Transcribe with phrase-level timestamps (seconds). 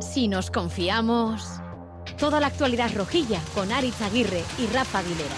[0.00, 1.60] Si nos confiamos,
[2.18, 5.34] toda la actualidad rojilla con Aritz Aguirre y Rafa Aguilera.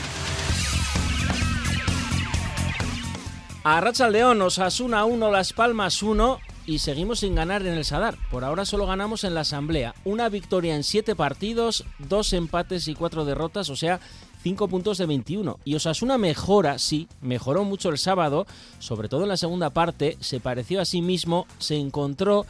[3.64, 8.16] A Racha León, Osasuna 1, Las Palmas 1 y seguimos sin ganar en el Sadar.
[8.30, 9.94] Por ahora solo ganamos en la Asamblea.
[10.04, 14.00] Una victoria en 7 partidos, dos empates y cuatro derrotas, o sea,
[14.42, 15.58] 5 puntos de 21.
[15.64, 18.46] Y Osasuna mejora, sí, mejoró mucho el sábado,
[18.78, 22.46] sobre todo en la segunda parte, se pareció a sí mismo, se encontró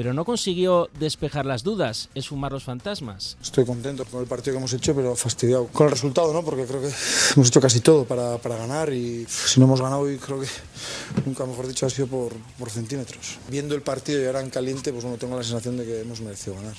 [0.00, 3.36] pero no consiguió despejar las dudas, es fumar los fantasmas.
[3.42, 6.42] Estoy contento con el partido que hemos hecho, pero fastidiado con el resultado, ¿no?
[6.42, 6.90] Porque creo que
[7.36, 10.46] hemos hecho casi todo para, para ganar y si no hemos ganado hoy, creo que
[11.26, 13.38] nunca, mejor dicho, ha sido por, por centímetros.
[13.50, 16.20] Viendo el partido y ahora en caliente, pues bueno, tengo la sensación de que hemos
[16.20, 16.76] merecido ganar.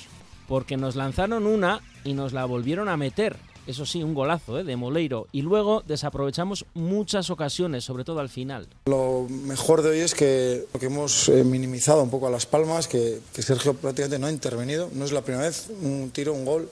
[0.48, 4.64] Porque nos lanzaron una y nos la volvieron a meter eso sí, un golazo ¿eh?
[4.64, 5.28] de Moleiro.
[5.32, 8.66] Y luego desaprovechamos muchas ocasiones, sobre todo al final.
[8.86, 12.88] Lo mejor de hoy es que, que hemos eh, minimizado un poco a Las Palmas,
[12.88, 14.90] que, que, Sergio prácticamente no ha intervenido.
[14.92, 16.68] No es la primera vez, un tiro, un gol.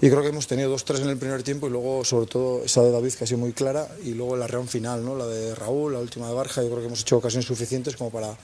[0.00, 2.64] Y creo que hemos tenido dos, tres en el primer tiempo y luego, sobre todo,
[2.64, 3.88] esa de David, que ha sido muy clara.
[4.04, 5.16] Y luego la reunión final, ¿no?
[5.16, 6.62] la de Raúl, la última de Barja.
[6.62, 8.36] Yo creo que hemos hecho ocasiones suficientes como para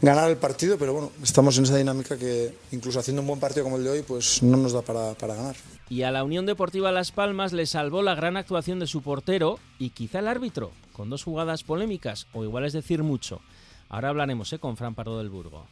[0.00, 0.76] ganar el partido.
[0.76, 3.90] Pero bueno, estamos en esa dinámica que, incluso haciendo un buen partido como el de
[3.90, 5.56] hoy, pues no nos da para, para ganar.
[5.92, 9.58] Y a la Unión Deportiva Las Palmas le salvó la gran actuación de su portero
[9.78, 13.42] y quizá el árbitro, con dos jugadas polémicas, o igual es decir mucho.
[13.90, 14.58] Ahora hablaremos ¿eh?
[14.58, 15.66] con Fran Pardo del Burgo.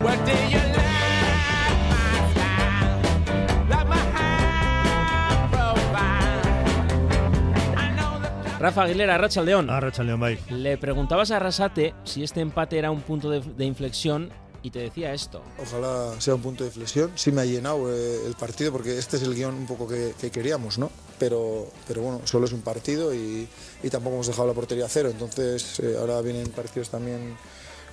[8.58, 9.68] Rafa Aguilera, Racha León.
[9.68, 10.38] Racha León, bye.
[10.50, 14.30] Le preguntabas a Rasate si este empate era un punto de, de inflexión
[14.62, 15.42] y te decía esto.
[15.60, 17.10] Ojalá sea un punto de inflexión.
[17.14, 20.14] Sí me ha llenado eh, el partido porque este es el guion un poco que,
[20.20, 20.90] que, queríamos, ¿no?
[21.18, 23.48] Pero, pero bueno, solo es un partido y,
[23.82, 25.10] y tampoco hemos dejado la portería a cero.
[25.10, 27.36] Entonces eh, ahora vienen partidos también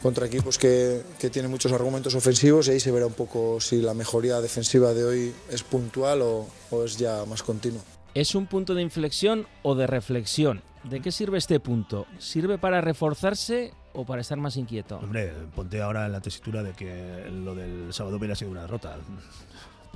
[0.02, 3.82] contra equipos que, que, tienen muchos argumentos ofensivos y ahí se verá un poco si
[3.82, 7.82] la mejoría defensiva de hoy es puntual o, o es ya más continua.
[8.14, 10.62] ¿Es un punto de inflexión o de reflexión?
[10.84, 12.06] ¿De qué sirve este punto?
[12.20, 14.98] ¿Sirve para reforzarse o para estar más inquieto?
[14.98, 18.96] Hombre, ponte ahora en la tesitura de que lo del sábado hubiera sido una derrota.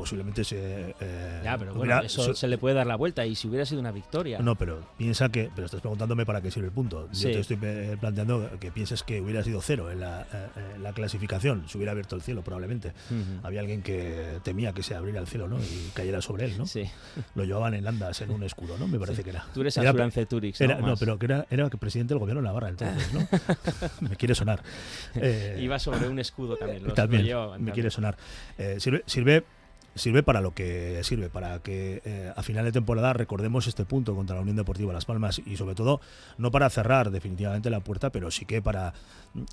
[0.02, 0.96] Posiblemente se.
[1.00, 3.68] Eh, ya, pero bueno, eso so, se le puede dar la vuelta y si hubiera
[3.68, 4.40] sido una victoria.
[4.40, 5.52] No, pero piensa que.
[5.54, 7.08] Pero estás preguntándome para qué sirve el punto.
[7.12, 7.58] Yo te estoy
[8.00, 10.26] planteando que pienses que hubiera sido cero en la,
[10.76, 11.70] en la clasificación.
[11.70, 12.94] Se hubiera abierto el cielo, probablemente.
[13.12, 13.40] Uh -huh.
[13.44, 15.60] Había alguien que temía que se abriera el cielo, ¿no?
[15.60, 16.66] Y cayera sobre él, ¿no?
[16.66, 16.90] Sí.
[17.36, 18.88] Lo llevaban en landas en un escudo, ¿no?
[18.88, 19.24] Me parece sí.
[19.24, 19.46] que era.
[19.54, 19.94] Tú eres era,
[20.26, 20.66] Turix, ¿no?
[20.66, 23.28] Era, no, pero que era, era presidente del gobierno de Navarra entonces, ¿no?
[24.10, 24.64] me quiere sonar.
[25.16, 26.84] Eh, Iba sobre un escudo también.
[26.84, 27.74] Los también, llevaban, me también.
[27.74, 28.18] quiere sonar.
[28.58, 29.44] Eh, sirve, sirve
[29.96, 34.16] sirve para lo que sirve, para que eh, a final de temporada recordemos este punto
[34.16, 36.02] contra la Unión Deportiva Las Palmas y sobre todo
[36.38, 38.94] no para cerrar definitivamente la puerta, pero sí que para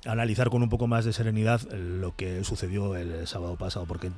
[0.05, 4.11] analizar con un poco más de serenidad lo que sucedió el sábado pasado, porque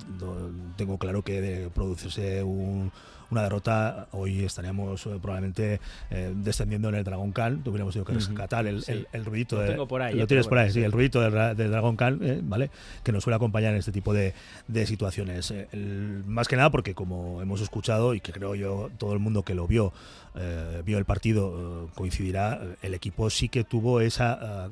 [0.76, 2.92] tengo claro que de producirse un,
[3.30, 5.80] una derrota hoy estaríamos eh, probablemente
[6.10, 8.92] eh, descendiendo en el Dragon Khan, tuviéramos tenido que rescatar el, Sí.
[8.92, 11.22] el, el ruidito Lo de- tengo por ahí, lo tienes por ahí, sí, el ruidito
[11.22, 12.72] del, del Dragon Khan, eh, ¿vale?
[13.04, 14.34] Que nos suele acompañar en este tipo de,
[14.68, 15.52] de situaciones.
[15.52, 19.44] El- más que nada porque como hemos escuchado y que creo yo todo el mundo
[19.44, 19.94] que lo vio
[20.36, 24.70] eh, vio el partido coincidirá, el equipo sí que tuvo esa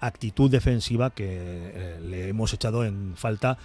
[0.00, 3.58] actitud defensiva que eh, le hemos echado en falta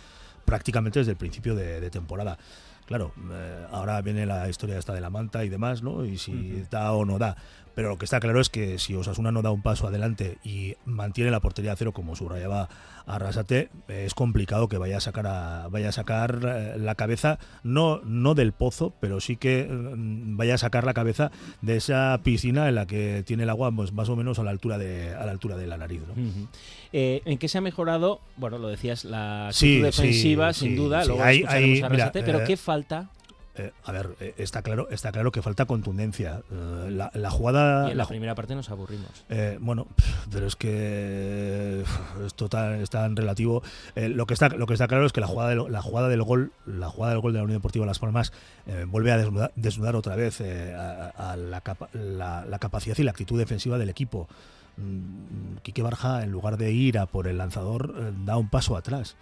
[0.46, 2.38] prácticamente desde el principio de, de temporada.
[2.86, 6.06] Claro, eh, ahora viene la historia esta de la manta y demás, ¿no?
[6.06, 7.36] Y si da o no da.
[7.76, 10.76] Pero lo que está claro es que si Osasuna no da un paso adelante y
[10.86, 12.70] mantiene la portería a cero, como subrayaba
[13.08, 18.00] Arrasate, es complicado que vaya a sacar a, vaya a sacar eh, la cabeza, no,
[18.04, 21.32] no del pozo, pero sí que mm, vaya a sacar la cabeza
[21.62, 24.52] de esa piscina en la que tiene el agua pues, más o menos a la
[24.52, 26.02] altura de, a la altura de la nariz.
[26.08, 26.48] ¿no?
[26.94, 28.22] Eh, ¿En qué se ha mejorado?
[28.38, 31.02] Bueno, lo decías, la actitud Sí, defensiva, sí, sin sí, duda.
[31.04, 31.08] sí.
[31.10, 33.10] Luego Hay- hay- a mira, Arrasate, pero eh, ¿qué falta?
[33.58, 36.42] Eh, a ver, eh, está claro, está claro que falta contundencia.
[36.52, 37.88] Eh, la, la jugada.
[37.88, 39.08] Y en la primera parte nos aburrimos.
[39.62, 39.88] Bueno,
[40.32, 41.84] pero es que
[42.26, 43.64] esto tan, es tan relativo.
[43.96, 46.24] Lo que está lo que está claro es que la jugada del, la jugada del
[46.24, 48.34] gol, la jugada del gol de la Unión Deportiva Las Palmas
[48.88, 53.38] vuelve a desnudar, desnudar otra vez a, a la, capa- la- capacidad y la actitud
[53.40, 54.28] defensiva del equipo.
[54.78, 57.94] Mm, Quique Barja, en lugar de ir a por el lanzador,
[58.26, 59.16] da un paso atrás.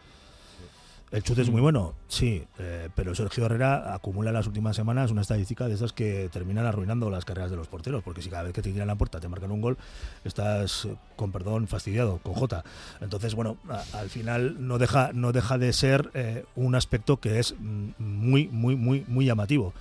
[1.14, 5.12] El chute es muy bueno, sí, eh, pero Sergio Herrera acumula en las últimas semanas
[5.12, 8.42] una estadística de esas que terminan arruinando las carreras de los porteros, porque si cada
[8.42, 9.78] vez que te tiran la puerta te marcan un gol,
[10.26, 12.64] estás, eh, con perdón, fastidiado, con J.
[13.00, 17.38] Entonces, bueno, a- al final no deja, no deja de ser eh, un aspecto que
[17.38, 19.72] es mm, muy, muy, muy, muy llamativo.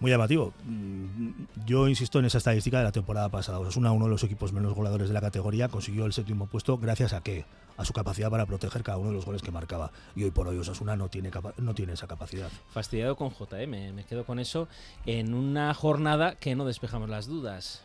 [0.00, 0.52] Muy llamativo.
[0.64, 1.30] Mm,
[1.66, 3.58] Yo insisto en esa estadística de la temporada pasada.
[3.58, 7.12] Osasuna, uno de los equipos menos goleadores de la categoría, consiguió el séptimo puesto gracias
[7.12, 7.44] a qué?
[7.80, 9.90] a su capacidad para proteger cada uno de los goles que marcaba.
[10.14, 12.50] Y hoy por hoy Osasuna no tiene, no tiene esa capacidad.
[12.72, 14.68] Fastidiado con JM, me quedo con eso,
[15.06, 17.82] en una jornada que no despejamos las dudas.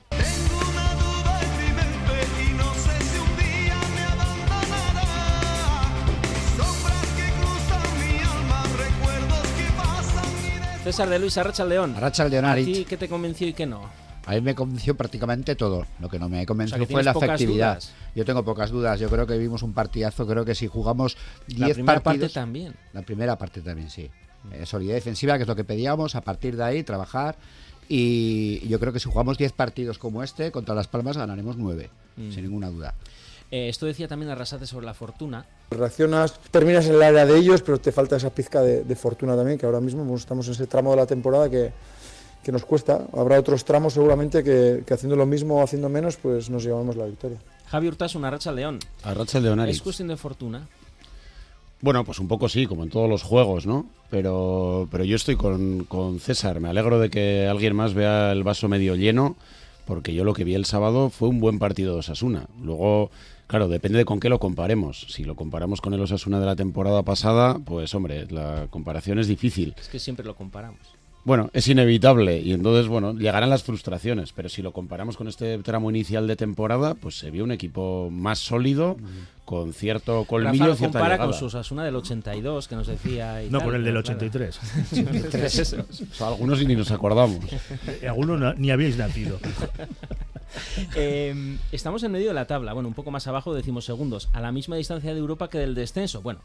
[10.85, 11.95] César de Luis, Arracha León.
[11.97, 13.89] Arracha León, ¿A ti qué te convenció y qué no?
[14.27, 15.87] A mí me convenció prácticamente todo.
[15.99, 17.81] Lo que no me convenció fue la efectividad.
[18.13, 18.99] Yo tengo pocas dudas.
[18.99, 20.27] Yo creo que vimos un partidazo.
[20.27, 21.17] Creo que si jugamos
[21.47, 21.69] 10 partidos.
[21.69, 22.75] La primera parte también.
[22.93, 24.11] La primera parte también, sí.
[24.51, 26.13] Eh, solidez defensiva, que es lo que pedíamos.
[26.13, 27.35] A partir de ahí, trabajar.
[27.89, 31.89] Y yo creo que si jugamos 10 partidos como este, contra Las Palmas ganaremos 9,
[32.17, 32.31] mm.
[32.31, 32.93] sin ninguna duda.
[33.51, 35.45] Eh, esto decía también Arrasate sobre la fortuna.
[35.69, 39.57] Reaccionas, terminas en el área de ellos, pero te falta esa pizca de, fortuna también,
[39.57, 41.71] que ahora mismo pues, estamos en ese tramo de la temporada que,
[42.43, 43.07] que nos cuesta.
[43.13, 47.05] Habrá otros tramos seguramente que, haciendo lo mismo o haciendo menos, pues nos llevamos la
[47.05, 47.37] victoria.
[47.67, 48.79] Javi una Racha León.
[49.03, 49.59] Arracha León.
[49.61, 50.67] ¿Es cuestión de fortuna?
[51.81, 53.87] Bueno, pues un poco sí, como en todos los juegos, ¿no?
[54.09, 56.59] Pero, pero yo estoy con, con César.
[56.59, 59.35] Me alegro de que alguien más vea el vaso medio lleno,
[59.85, 62.47] porque yo lo que vi el sábado fue un buen partido de Osasuna.
[62.61, 63.09] Luego
[63.47, 65.05] Claro, depende de con qué lo comparemos.
[65.09, 69.27] Si lo comparamos con el Osasuna de la temporada pasada, pues hombre, la comparación es
[69.27, 69.75] difícil.
[69.79, 70.79] Es que siempre lo comparamos.
[71.25, 75.57] Bueno, es inevitable y entonces, bueno, llegarán las frustraciones, pero si lo comparamos con este
[75.57, 78.95] tramo inicial de temporada, pues se vio un equipo más sólido,
[79.43, 83.41] con cierto colmillo Rafa cierta compara con su Osasuna del 82, que nos decía...
[83.49, 84.59] no, con el del 83.
[86.21, 87.39] algunos ni nos acordamos.
[88.07, 89.39] algunos ni habíais nacido.
[90.95, 94.41] Em, estamos en medio de la tabla, bueno, un poco más abajo, decimos segundos, a
[94.41, 96.21] la misma distancia de Europa que del descenso.
[96.21, 96.39] Bueno,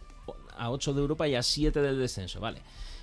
[0.57, 2.61] a 8 de Europa y a 7 del descenso, vale.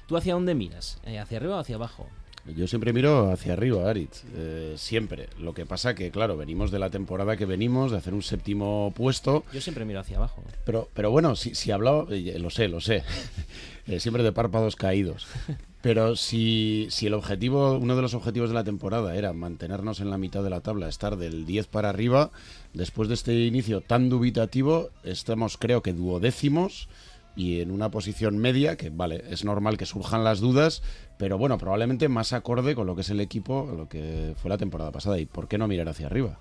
[0.08, 1.00] ¿Tú hacia dónde miras?
[1.06, 2.08] Eh, ¿Hacia arriba o hacia abajo?
[2.56, 4.24] Yo siempre miro hacia arriba, Aritz.
[4.34, 5.28] Eh, siempre.
[5.38, 8.94] Lo que pasa que, claro, venimos de la temporada que venimos, de hacer un séptimo
[8.96, 9.44] puesto.
[9.52, 10.44] Yo siempre miro hacia abajo.
[10.66, 13.04] Pero, pero bueno, si, si hablaba, eh, lo sé, lo sé.
[14.00, 15.28] siempre de párpados caídos.
[15.82, 20.10] Pero si, si el objetivo, uno de los objetivos de la temporada era mantenernos en
[20.10, 22.32] la mitad de la tabla, estar del 10 para arriba,
[22.74, 26.90] después de este inicio tan dubitativo, estamos creo que duodécimos
[27.38, 30.82] y en una posición media, que vale, es normal que surjan las dudas,
[31.20, 34.58] pero bueno, probablemente más acorde con lo que es el equipo, lo que fue la
[34.58, 35.20] temporada pasada.
[35.20, 36.40] ¿Y por qué no mirar hacia arriba?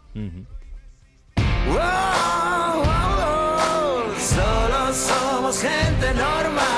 [4.19, 6.76] solo somos gente normal.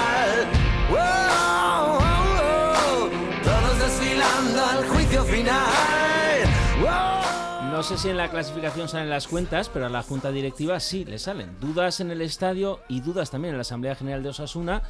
[7.78, 11.04] No sé si en la clasificación salen las cuentas, pero a la junta directiva sí
[11.04, 11.60] le salen.
[11.60, 14.82] Dudas en el estadio y dudas también en la Asamblea General de Osasuna.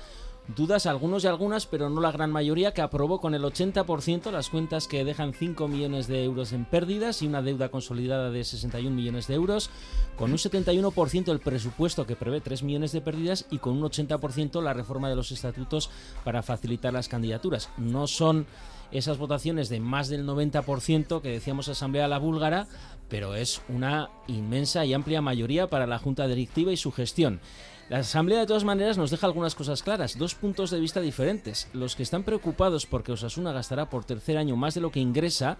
[0.57, 4.49] Dudas algunos y algunas, pero no la gran mayoría, que aprobó con el 80% las
[4.49, 8.97] cuentas que dejan 5 millones de euros en pérdidas y una deuda consolidada de 61
[8.97, 9.69] millones de euros,
[10.17, 14.63] con un 71% el presupuesto que prevé 3 millones de pérdidas y con un 80%
[14.63, 15.91] la reforma de los estatutos
[16.25, 17.69] para facilitar las candidaturas.
[17.77, 18.47] No son
[18.91, 22.69] esas votaciones de más del 90% que decíamos Asamblea la Búlgara,
[23.11, 27.41] pero es una inmensa y amplia mayoría para la Junta Directiva y su gestión.
[27.89, 31.69] La Asamblea de todas maneras nos deja algunas cosas claras, dos puntos de vista diferentes.
[31.73, 35.57] Los que están preocupados porque Osasuna gastará por tercer año más de lo que ingresa,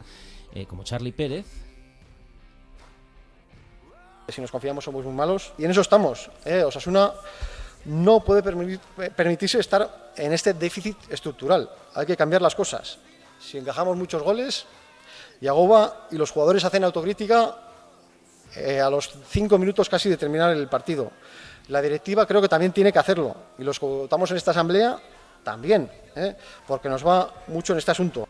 [0.53, 1.47] eh, como Charlie Pérez.
[4.29, 6.31] Si nos confiamos somos muy malos y en eso estamos.
[6.45, 6.63] Eh.
[6.65, 7.13] Osasuna
[7.87, 11.71] no puede permitirse estar en este déficit estructural.
[11.95, 12.99] Hay que cambiar las cosas
[13.41, 14.67] si encajamos muchos goles,
[15.41, 17.57] Yagoba y los jugadores hacen autocrítica
[18.57, 21.13] eh, a los cinco minutos casi de terminar el partido.
[21.69, 24.99] La directiva creo que también tiene que hacerlo y los que votamos en esta asamblea
[25.45, 26.35] también, ¿eh?
[26.67, 28.27] porque nos va mucho en este asunto.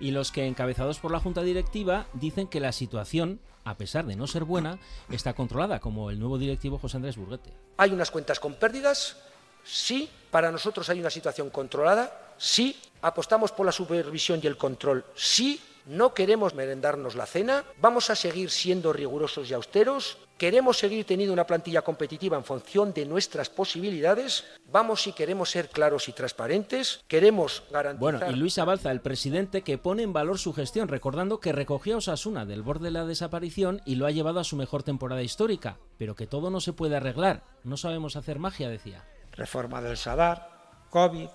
[0.00, 4.16] Y los que, encabezados por la Junta Directiva, dicen que la situación, a pesar de
[4.16, 4.78] no ser buena,
[5.10, 7.52] está controlada, como el nuevo directivo José Andrés Burguete.
[7.76, 9.16] Hay unas cuentas con pérdidas,
[9.64, 15.04] sí, para nosotros hay una situación controlada, sí, apostamos por la supervisión y el control,
[15.14, 21.04] sí, no queremos merendarnos la cena, vamos a seguir siendo rigurosos y austeros, queremos seguir
[21.04, 26.12] teniendo una plantilla competitiva en función de nuestras posibilidades, vamos si queremos ser claros y
[26.12, 27.98] transparentes, queremos garantizar...
[27.98, 31.96] Bueno, y Luis Abalza, el presidente, que pone en valor su gestión, recordando que recogió
[31.96, 35.22] a Osasuna del borde de la desaparición y lo ha llevado a su mejor temporada
[35.22, 39.04] histórica, pero que todo no se puede arreglar, no sabemos hacer magia, decía.
[39.32, 40.48] Reforma del Sadar,
[40.90, 41.28] COVID,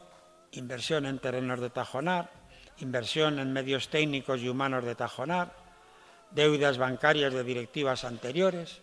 [0.54, 2.32] inversión en terrenos de Tajonar,
[2.80, 5.54] inversión en medios técnicos y humanos de Tajonar,
[6.32, 8.82] deudas bancarias de directivas anteriores,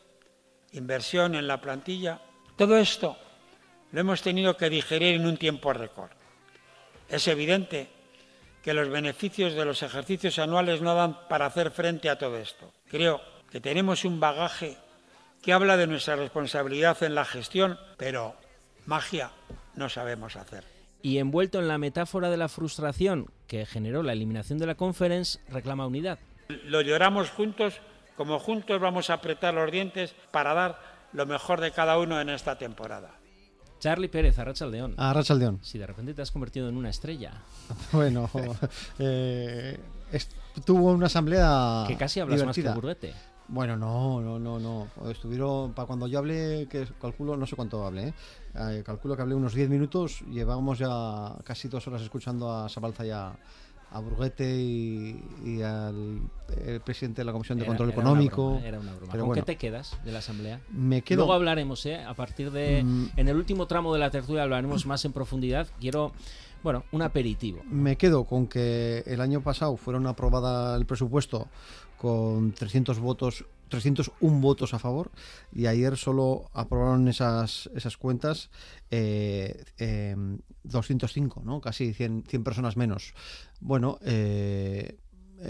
[0.73, 2.21] inversión en la plantilla.
[2.57, 3.17] Todo esto
[3.93, 6.11] lo hemos tenido que digerir en un tiempo récord.
[7.09, 7.89] Es evidente
[8.63, 12.73] que los beneficios de los ejercicios anuales no dan para hacer frente a todo esto.
[12.89, 14.77] Creo que tenemos un bagaje
[15.43, 18.37] que habla de nuestra responsabilidad en la gestión, pero
[18.87, 19.31] magia
[19.75, 20.65] no sabemos hacer.
[21.03, 25.41] Y envuelto en la metáfora de la frustración que generó la eliminación de la conference,
[25.49, 26.19] reclama unidad.
[26.65, 27.81] Lo lloramos juntos,
[28.17, 30.79] como juntos vamos a apretar los dientes para dar
[31.13, 33.11] lo mejor de cada uno en esta temporada.
[33.81, 34.95] Charlie Pérez, Arrachaldeón.
[34.99, 35.59] Arrachaldeón.
[35.63, 37.33] Si de repente te has convertido en una estrella.
[37.93, 38.29] Bueno,
[38.99, 39.79] eh,
[40.65, 41.85] tuvo una asamblea.
[41.87, 43.15] Que casi hablas más que Burguete.
[43.49, 45.11] Bueno, no, no, no, no.
[45.11, 48.15] Estuvieron, para cuando yo hablé, que calculo, no sé cuánto hablé, ¿eh?
[48.55, 53.05] Eh, calculo que hablé unos 10 minutos, llevábamos ya casi dos horas escuchando a Sabalza
[53.05, 53.11] y
[53.91, 56.21] a, Burguete y, al
[56.85, 58.61] presidente de la Comisión de Control Económico.
[58.65, 59.19] era una broma.
[59.19, 60.61] ¿Con qué te quedas de la Asamblea?
[60.71, 61.19] Me quedo...
[61.19, 62.03] Luego hablaremos, ¿eh?
[62.03, 62.83] A partir de...
[62.83, 63.11] Mm.
[63.17, 65.69] En el último tramo de la tertulia hablaremos más en profundidad.
[65.81, 66.13] Quiero...
[66.63, 67.63] Bueno, un aperitivo.
[67.65, 71.49] Me quedo con que el año pasado fueron aprobada el presupuesto
[71.97, 75.11] con 300 votos 301 votos a favor
[75.53, 78.51] y ayer solo aprobaron esas, esas cuentas
[78.91, 81.61] 205, eh, em, ¿no?
[81.61, 83.15] casi 100, 100 personas menos.
[83.61, 84.99] Bueno, eh,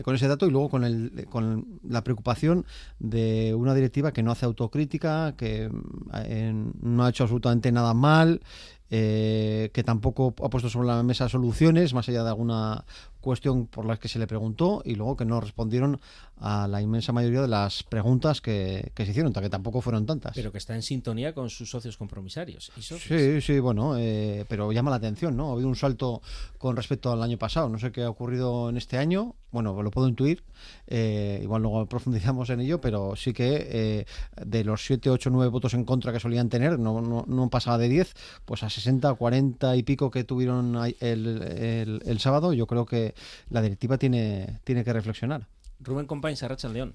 [0.05, 2.65] con ese dato y luego con, el, con la preocupación
[2.99, 5.71] de una directiva que no hace autocrítica, que
[6.15, 8.41] eh, no ha hecho absolutamente nada mal,
[8.89, 12.85] que tampoco ha puesto sobre la mesa soluciones, más allá de alguna
[13.21, 16.01] cuestión por la que se le preguntó y luego que no respondieron
[16.41, 20.33] a la inmensa mayoría de las preguntas que, se hicieron, que tampoco fueron tantas.
[20.35, 22.73] Pero que está en sintonía con sus socios compromisarios.
[22.81, 25.51] Sí, sí, bueno, eh, pero llama la atención, ¿no?
[25.51, 26.23] Ha habido un salto
[26.57, 27.69] con respecto al año pasado.
[27.69, 29.35] No sé qué ha ocurrido en este año.
[29.51, 30.43] Bueno, lo puedo intuir.
[30.87, 34.05] Eh, igual luego profundizamos en ello, pero sí que eh,
[34.47, 37.77] de los 7, 8, 9 votos en contra que solían tener, no, no, no pasaba
[37.77, 38.15] de 10,
[38.47, 43.15] pues a 60, 40 y pico que tuvieron el, el sábado, yo creo que
[43.51, 45.47] la directiva tiene, tiene que reflexionar.
[45.83, 46.95] Rubén Compañ, Sarracha León.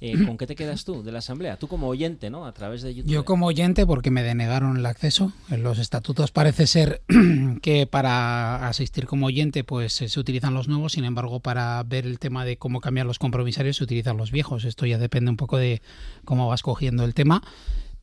[0.00, 1.56] Eh, ¿Con qué te quedas tú de la Asamblea?
[1.56, 2.46] Tú como oyente, ¿no?
[2.46, 3.10] A través de YouTube.
[3.10, 5.32] Yo como oyente porque me denegaron el acceso.
[5.50, 7.02] En los estatutos parece ser
[7.62, 12.18] que para asistir como oyente pues se utilizan los nuevos, sin embargo para ver el
[12.18, 14.64] tema de cómo cambiar los compromisarios se utilizan los viejos.
[14.64, 15.82] Esto ya depende un poco de
[16.24, 17.42] cómo vas cogiendo el tema.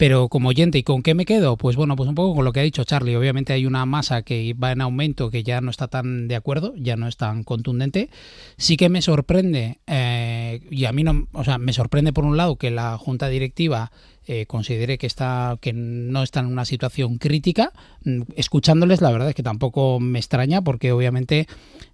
[0.01, 1.57] Pero como oyente, ¿y con qué me quedo?
[1.57, 3.15] Pues bueno, pues un poco con lo que ha dicho Charlie.
[3.15, 6.73] Obviamente hay una masa que va en aumento, que ya no está tan de acuerdo,
[6.75, 8.09] ya no es tan contundente.
[8.57, 12.35] Sí que me sorprende, eh, y a mí no, o sea, me sorprende por un
[12.35, 13.91] lado que la junta directiva
[14.27, 17.73] eh, considere que está que no está en una situación crítica.
[18.03, 21.47] Mm, escuchándoles, la verdad es que tampoco me extraña, porque obviamente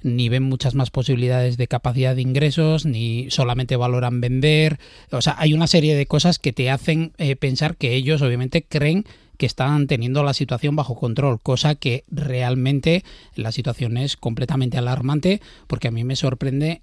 [0.03, 4.79] ni ven muchas más posibilidades de capacidad de ingresos, ni solamente valoran vender.
[5.11, 8.63] O sea, hay una serie de cosas que te hacen eh, pensar que ellos obviamente
[8.63, 9.05] creen
[9.37, 13.03] que están teniendo la situación bajo control, cosa que realmente
[13.35, 16.81] la situación es completamente alarmante porque a mí me sorprende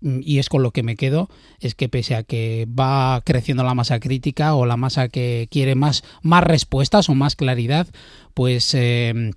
[0.00, 1.28] mm, y es con lo que me quedo,
[1.60, 5.74] es que pese a que va creciendo la masa crítica o la masa que quiere
[5.74, 7.88] más, más respuestas o más claridad,
[8.34, 9.32] pues eh,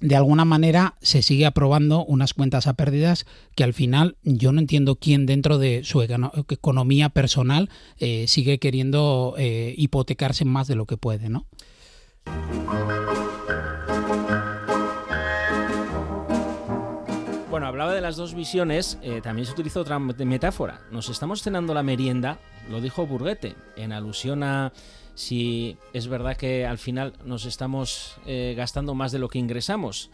[0.00, 4.60] de alguna manera se sigue aprobando unas cuentas a pérdidas que al final yo no
[4.60, 10.86] entiendo quién dentro de su economía personal eh, sigue queriendo eh, hipotecarse más de lo
[10.86, 11.46] que puede, ¿no?
[17.74, 20.82] Hablaba de las dos visiones, eh, también se utilizó otra metáfora.
[20.92, 22.38] Nos estamos cenando la merienda,
[22.70, 24.72] lo dijo Burguete, en alusión a
[25.16, 30.12] si es verdad que al final nos estamos eh, gastando más de lo que ingresamos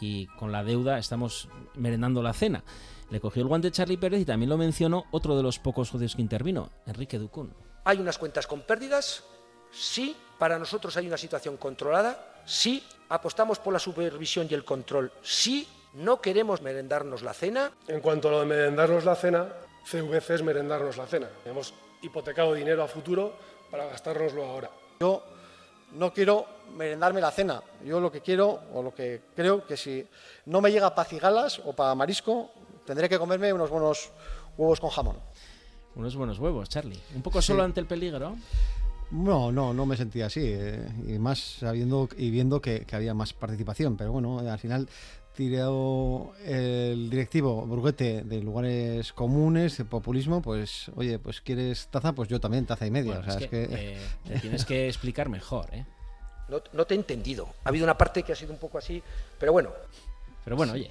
[0.00, 2.62] y con la deuda estamos merendando la cena.
[3.10, 6.14] Le cogió el guante Charlie Pérez y también lo mencionó otro de los pocos socios
[6.14, 7.52] que intervino, Enrique Ducún.
[7.82, 9.24] ¿Hay unas cuentas con pérdidas?
[9.72, 10.14] Sí.
[10.38, 12.42] Para nosotros hay una situación controlada.
[12.46, 12.84] Sí.
[13.08, 15.10] Apostamos por la supervisión y el control.
[15.22, 15.66] Sí.
[15.94, 17.72] No queremos merendarnos la cena.
[17.88, 19.48] En cuanto a lo de merendarnos la cena,
[19.84, 21.28] CVC es merendarnos la cena.
[21.44, 23.34] Hemos hipotecado dinero a futuro
[23.70, 24.70] para gastárnoslo ahora.
[25.00, 25.24] Yo
[25.92, 27.62] no quiero merendarme la cena.
[27.84, 30.06] Yo lo que quiero, o lo que creo, que si
[30.46, 32.50] no me llega para cigalas o para marisco,
[32.86, 34.10] tendré que comerme unos buenos
[34.56, 35.16] huevos con jamón.
[35.96, 37.00] Unos buenos huevos, Charlie.
[37.16, 38.36] ¿Un poco solo ante el peligro?
[39.10, 40.40] No, no, no me sentía así.
[40.44, 43.96] Eh, y más sabiendo y viendo que, que, había más participación.
[43.96, 44.88] Pero bueno, al final
[45.40, 52.28] tirado el directivo Burguete de lugares comunes, de populismo, pues oye, pues quieres taza, pues
[52.28, 53.22] yo también taza y media.
[53.50, 53.98] Eh,
[54.42, 55.86] tienes que explicar mejor, ¿eh?
[56.48, 57.48] No, te he entendido.
[57.64, 59.02] Ha habido una parte que ha sido un poco así,
[59.38, 59.70] pero bueno.
[60.44, 60.90] Pero bueno, oye.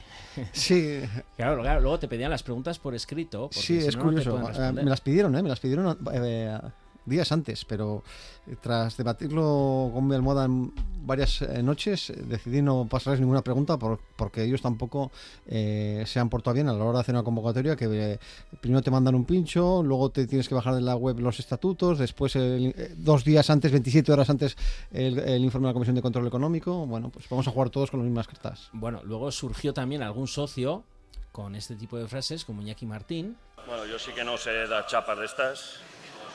[0.51, 0.99] Sí.
[1.37, 3.49] claro, luego te pedían las preguntas por escrito.
[3.51, 4.41] Sí, es curioso.
[4.57, 5.43] Ah, me las pidieron, ¿eh?
[5.43, 6.59] Me las pidieron eh,
[7.05, 8.03] días antes, pero
[8.47, 10.71] eh, tras debatirlo con mi almohada en
[11.05, 15.11] varias eh, noches, eh, decidí no pasarles ninguna pregunta por- porque ellos tampoco
[15.47, 18.19] eh, se han portado bien a la hora de hacer una convocatoria que eh,
[18.61, 21.97] primero te mandan un pincho, luego te tienes que bajar de la web los estatutos,
[21.99, 24.55] después el- eh, dos días antes, 27 horas antes,
[24.91, 26.85] el, el informe de la Comisión de Control Económico.
[26.85, 28.69] Bueno, pues vamos a jugar todos con las mismas cartas.
[28.73, 30.83] Bueno, luego surgió también algún socio
[31.31, 33.37] con este tipo de frases, como Iñaki Martín.
[33.67, 35.75] Bueno, yo sí que no sé dar chapas de estas.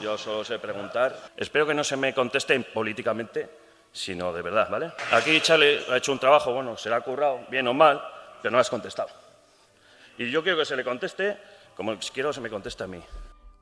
[0.00, 1.30] Yo solo sé preguntar.
[1.36, 3.48] Espero que no se me contesten políticamente,
[3.92, 4.92] sino de verdad, ¿vale?
[5.12, 8.02] Aquí Chale ha hecho un trabajo, bueno, se le ha currado, bien o mal,
[8.42, 9.08] pero no has contestado.
[10.18, 11.36] Y yo quiero que se le conteste
[11.76, 13.02] como quiero que se me conteste a mí.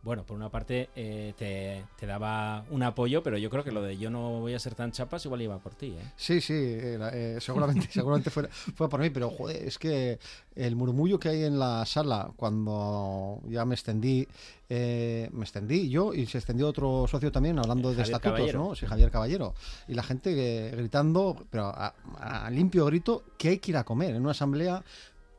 [0.03, 3.83] Bueno, por una parte eh, te, te daba un apoyo, pero yo creo que lo
[3.83, 6.13] de yo no voy a ser tan chapas igual iba por ti, ¿eh?
[6.17, 10.19] Sí, sí, eh, seguramente, seguramente fue, fue por mí, pero joder, es que
[10.57, 14.27] el murmullo que hay en la sala cuando ya me extendí,
[14.69, 18.59] eh, me extendí yo y se extendió otro socio también hablando de Javier estatutos, Caballero.
[18.59, 18.75] ¿no?
[18.75, 19.55] Sí, Javier Caballero.
[19.87, 23.85] Y la gente eh, gritando, pero a, a limpio grito, que hay que ir a
[23.85, 24.83] comer en una asamblea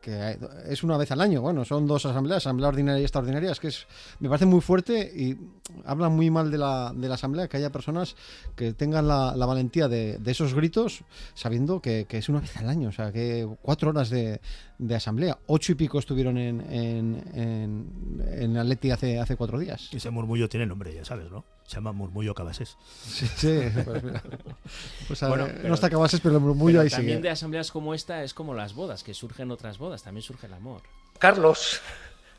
[0.03, 1.41] que es una vez al año.
[1.41, 3.51] Bueno, son dos asambleas, asamblea ordinaria y extraordinaria.
[3.51, 3.88] Es que es,
[4.19, 5.38] me parece muy fuerte y
[5.85, 8.15] hablan muy mal de la, de la asamblea que haya personas
[8.55, 12.55] que tengan la, la valentía de, de esos gritos sabiendo que, que es una vez
[12.57, 12.89] al año.
[12.89, 14.41] O sea, que cuatro horas de,
[14.77, 15.37] de asamblea.
[15.47, 19.89] Ocho y pico estuvieron en, en, en, en Atleti hace, hace cuatro días.
[19.91, 21.45] Ese murmullo tiene nombre, ya sabes, ¿no?
[21.65, 22.77] Se llama murmullo cabasés.
[23.05, 24.21] Sí, sí, pues mira.
[25.07, 27.21] Pues a Bueno, pero- no está Cabases, pero el murmullo pero ahí también sigue.
[27.21, 30.53] de asambleas como esta es como las bodas, que surgen otras bodas, también surge el
[30.53, 30.81] amor.
[31.19, 31.79] Carlos,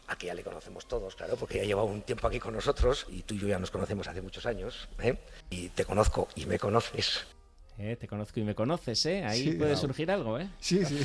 [0.08, 3.22] aquí ya le conocemos todos, claro, porque ya lleva un tiempo aquí con nosotros y
[3.22, 5.18] tú y yo ya nos conocemos hace muchos años, ¿eh?
[5.50, 7.24] y te conozco y me conoces.
[7.76, 9.24] Eh, te conozco y me conoces, ¿eh?
[9.24, 9.76] Ahí Sí, puede claro.
[9.76, 10.48] surgir algo, ¿eh?
[10.60, 10.96] Sí, sí.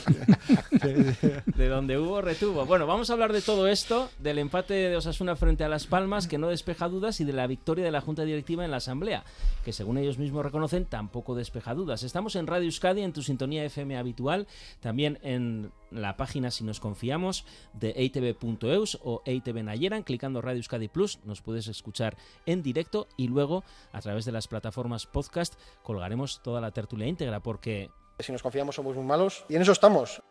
[1.55, 2.63] De donde hubo, retuvo.
[2.67, 6.27] Bueno, vamos a hablar de todo esto, del empate de Osasuna frente a Las Palmas,
[6.27, 9.23] que no despeja dudas, y de la victoria de la Junta Directiva en la Asamblea,
[9.65, 12.03] que según ellos mismos reconocen, tampoco despeja dudas.
[12.03, 14.47] Estamos en Radio Euskadi, en tu sintonía FM habitual,
[14.79, 20.87] también en la página, si nos confiamos, de eitv.eus o eitv Nayeran, clicando Radio Euskadi
[20.87, 26.41] Plus, nos puedes escuchar en directo y luego, a través de las plataformas podcast, colgaremos
[26.43, 27.89] toda la tertulia íntegra, porque
[28.19, 30.21] Si nos confiamos somos muy malos y en eso estamos.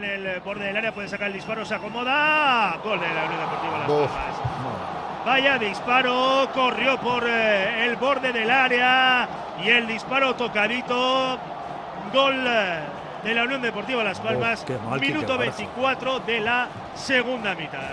[0.00, 2.80] En el borde del área, puede sacar el disparo, se acomoda.
[2.82, 4.10] Gol de la Unión Deportiva Las.
[4.10, 5.09] Palmas.
[5.24, 9.28] Vaya disparo, corrió por eh, el borde del área
[9.62, 11.38] y el disparo tocadito.
[12.12, 12.80] Gol eh,
[13.22, 14.64] de la Unión Deportiva Las Palmas.
[14.88, 15.56] mal, minuto Barça.
[15.58, 17.90] 24 de la segunda mitad.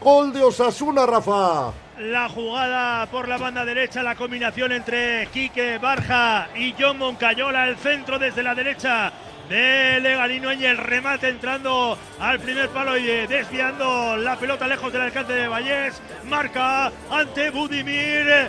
[0.00, 1.72] Gol de Osasuna, Rafa.
[1.98, 7.76] La jugada por la banda derecha, la combinación entre Quique Barja y John Moncayola, el
[7.76, 9.12] centro desde la derecha
[9.48, 14.92] de Legalino y el remate entrando al primer palo y eh, desviando la pelota lejos
[14.92, 16.00] del alcance de Vallés.
[16.28, 18.48] Marca ante Budimir.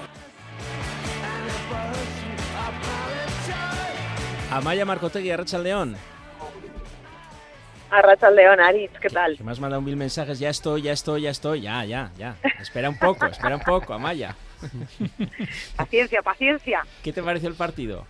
[4.51, 5.97] Amaya Marcotegui, Arracha León.
[7.91, 9.37] Arracha León, Aritz, ¿qué tal?
[9.37, 12.35] Que me has mandado mil mensajes, ya estoy, ya estoy, ya estoy, ya, ya, ya.
[12.59, 14.35] Espera un poco, espera un poco, Amaya.
[15.75, 16.85] Paciencia, paciencia.
[17.03, 18.05] ¿Qué te pareció el partido?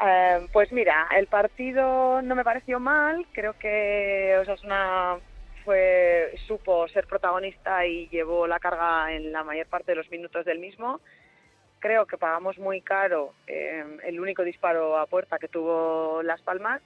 [0.00, 5.18] Eh, pues mira, el partido no me pareció mal, creo que Osasuna
[5.64, 10.44] fue, supo ser protagonista y llevó la carga en la mayor parte de los minutos
[10.44, 11.00] del mismo.
[11.80, 16.80] Creo que pagamos muy caro eh, el único disparo a puerta que tuvo Las Palmas,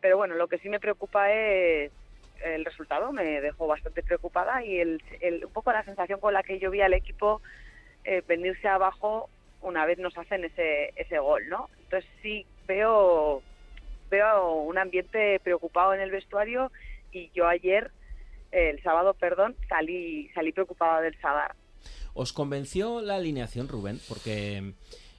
[0.00, 1.92] pero bueno, lo que sí me preocupa es
[2.44, 6.42] el resultado, me dejó bastante preocupada y el, el- un poco la sensación con la
[6.42, 7.40] que yo vi al equipo
[8.04, 9.30] eh, venirse abajo
[9.64, 11.68] una vez nos hacen ese, ese gol, ¿no?
[11.82, 13.42] Entonces sí veo,
[14.10, 16.70] veo un ambiente preocupado en el vestuario
[17.12, 17.90] y yo ayer,
[18.52, 21.54] el sábado, perdón, salí, salí preocupada del Sadar.
[22.12, 24.00] ¿Os convenció la alineación, Rubén?
[24.08, 24.74] Porque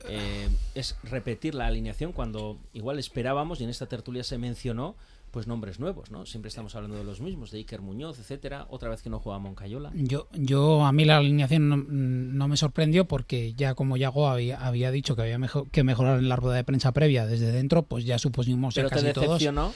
[0.08, 4.96] eh, es repetir la alineación cuando igual esperábamos, y en esta tertulia se mencionó,
[5.36, 6.26] pues nombres nuevos, ¿no?
[6.26, 8.68] Siempre estamos hablando de los mismos, de Iker Muñoz, etcétera.
[8.70, 9.92] Otra vez que no juega Moncayola.
[9.94, 14.66] Yo, yo a mí la alineación no, no me sorprendió porque ya como Yago había,
[14.66, 17.84] había dicho que había mejo- que mejorar en la rueda de prensa previa desde dentro,
[17.84, 19.28] pues ya supusimos ¿Pero te casi todos.
[19.28, 19.74] decepcionó?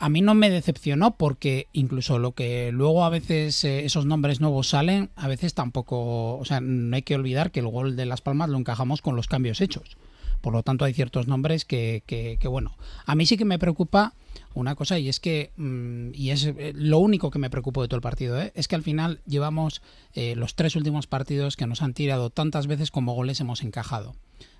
[0.00, 4.40] A mí no me decepcionó porque incluso lo que luego a veces eh, esos nombres
[4.40, 8.06] nuevos salen, a veces tampoco, o sea, no hay que olvidar que el gol de
[8.06, 9.96] Las Palmas lo encajamos con los cambios hechos.
[10.40, 13.58] Por lo tanto, hay ciertos nombres que, que, que bueno, a mí sí que me
[13.60, 14.14] preocupa
[14.56, 17.88] una cosa y es que, mm, y es eh, lo único que me preocupa de
[17.88, 18.52] todo el partido, ¿eh?
[18.54, 19.82] es que al final llevamos
[20.14, 24.14] eh, los tres últimos partidos que nos han tirado tantas veces como goles hemos encajado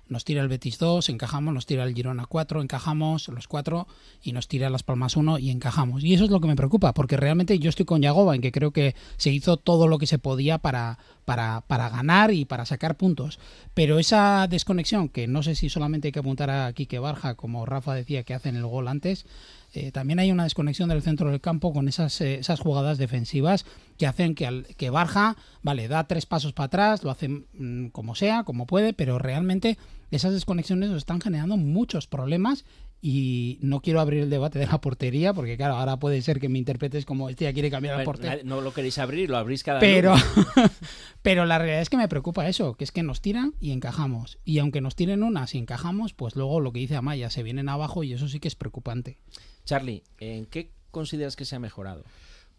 [0.09, 3.87] nos tira el Betis 2, encajamos, nos tira el Girona 4, encajamos los 4
[4.23, 6.03] y nos tira las Palmas 1 y encajamos.
[6.03, 8.51] Y eso es lo que me preocupa, porque realmente yo estoy con Yagoba en que
[8.51, 12.65] creo que se hizo todo lo que se podía para, para, para ganar y para
[12.65, 13.37] sacar puntos.
[13.73, 17.65] Pero esa desconexión, que no sé si solamente hay que apuntar a Quique Barja, como
[17.65, 19.25] Rafa decía que hacen el gol antes,
[19.73, 23.65] eh, también hay una desconexión del centro del campo con esas, eh, esas jugadas defensivas
[23.97, 27.89] que hacen que, al, que Barja, vale, da tres pasos para atrás, lo hace mm,
[27.89, 29.77] como sea, como puede, pero realmente
[30.11, 32.63] esas desconexiones nos están generando muchos problemas
[33.01, 36.49] y no quiero abrir el debate de la portería porque claro, ahora puede ser que
[36.49, 38.41] me interpretes como este ya quiere cambiar la portería.
[38.43, 40.15] No lo queréis abrir, lo abrís cada pero
[41.21, 44.39] pero la realidad es que me preocupa eso, que es que nos tiran y encajamos.
[44.43, 47.69] Y aunque nos tiren unas y encajamos, pues luego lo que dice Amaya, se vienen
[47.69, 49.17] abajo y eso sí que es preocupante.
[49.65, 52.03] Charlie, ¿en qué consideras que se ha mejorado?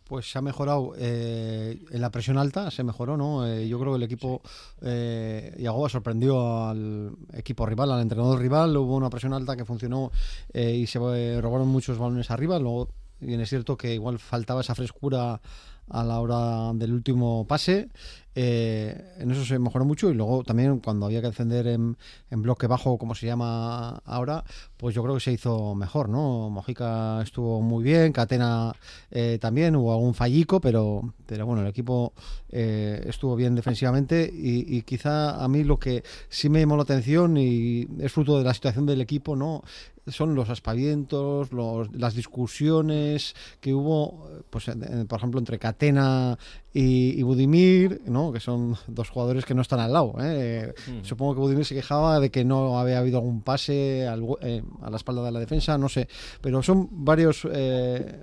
[0.08, 3.46] Pues se ha mejorado eh, en la presión alta, se mejoró, ¿no?
[3.46, 4.40] Eh, yo creo que el equipo,
[4.80, 10.10] eh, Yagoba sorprendió al equipo rival, al entrenador rival, hubo una presión alta que funcionó
[10.54, 10.98] eh, y se
[11.42, 12.88] robaron muchos balones arriba, luego
[13.20, 15.42] bien es cierto que igual faltaba esa frescura
[15.90, 17.90] a la hora del último pase.
[18.34, 21.96] Eh, en eso se mejoró mucho y luego también cuando había que encender en,
[22.30, 24.44] bloque bajo, como se llama ahora,
[24.76, 26.48] pues yo creo que se hizo mejor, ¿no?
[26.50, 28.74] Mojica estuvo muy bien, Catena
[29.10, 32.12] eh, también, hubo algún fallico, pero, pero bueno, el equipo
[32.50, 36.84] eh, estuvo bien defensivamente y, y, quizá a mí lo que sí me llamó la
[36.84, 39.62] atención y es fruto de la situación del equipo, ¿no?
[40.10, 44.66] son los aspavientos, los, las discusiones que hubo, pues,
[45.08, 46.38] por ejemplo, entre Catena
[46.80, 48.32] y, Budimir, ¿no?
[48.32, 50.14] que son dos jugadores que no están al lado.
[50.20, 50.72] ¿eh?
[50.86, 51.04] Mm.
[51.04, 54.88] Supongo que Budimir se quejaba de que no había habido algún pase al, eh, a
[54.88, 56.08] la espalda de la defensa, no sé,
[56.40, 58.22] pero son varios eh,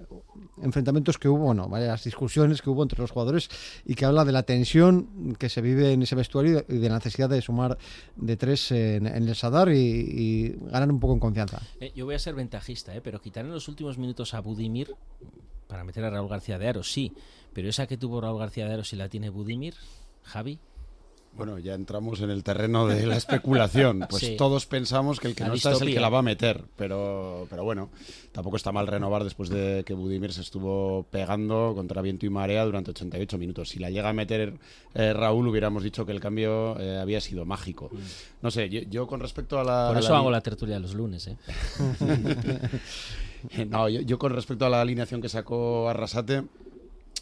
[0.62, 3.50] enfrentamientos que hubo, bueno, varias discusiones que hubo entre los jugadores
[3.84, 6.96] y que habla de la tensión que se vive en ese vestuario y de la
[6.96, 7.78] necesidad de sumar
[8.16, 11.62] de tres en, el Sadar y, ganar un poco en confianza.
[11.94, 14.96] Yo voy a ser ventajista, eh, pero quitar en los últimos minutos a Budimir
[15.76, 17.12] para meter a Raúl García de Aro, sí,
[17.52, 19.74] pero esa que tuvo Raúl García de Aro, si la tiene Budimir,
[20.24, 20.58] Javi.
[21.34, 24.08] Bueno, ya entramos en el terreno de la especulación.
[24.10, 26.64] Pues todos pensamos que el que no está es el que la va a meter.
[26.78, 27.90] Pero, pero bueno,
[28.32, 32.64] tampoco está mal renovar después de que Budimir se estuvo pegando contra viento y marea
[32.64, 33.68] durante 88 minutos.
[33.68, 34.54] Si la llega a meter
[34.94, 37.90] eh, Raúl, hubiéramos dicho que el cambio eh, había sido mágico.
[37.92, 37.98] Mm.
[38.44, 39.90] No sé, yo, con respecto a la.
[39.90, 41.38] Por eso hago la tertulia los lunes, ¿eh?
[43.70, 46.44] no, yo, yo, con respecto a la alineación que sacó Arrasate,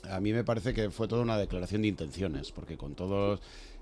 [0.10, 3.40] a mí me parece que fue toda una declaración de intenciones, porque con todos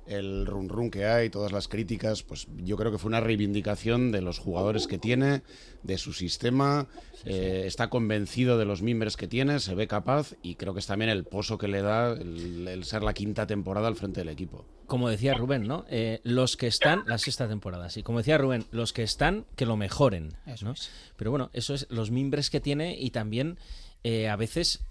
[0.07, 4.11] el run run que hay, todas las críticas, pues yo creo que fue una reivindicación
[4.11, 5.43] de los jugadores que tiene,
[5.83, 6.87] de su sistema,
[7.25, 10.87] eh, está convencido de los miembros que tiene, se ve capaz y creo que es
[10.87, 14.65] también el pozo que le da el, ser la quinta temporada al frente del equipo.
[14.87, 15.85] Como decía Rubén, ¿no?
[15.89, 18.03] Eh, los que están, la sexta temporada, sí.
[18.03, 20.73] Como decía Rubén, los que están, que lo mejoren, ¿no?
[21.15, 23.57] Pero bueno, eso es los mimbres que tiene y también
[24.03, 24.81] eh, a veces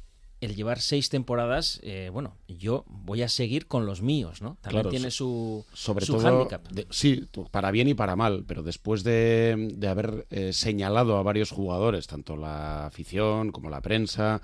[0.40, 4.56] el llevar seis temporadas, eh, bueno, yo voy a seguir con los míos, ¿no?
[4.62, 6.66] También tiene su, sobre su todo, handicap.
[6.90, 11.50] sí, para bien y para mal, pero después de, de haber eh, señalado a varios
[11.50, 14.40] jugadores, tanto la afición como la prensa,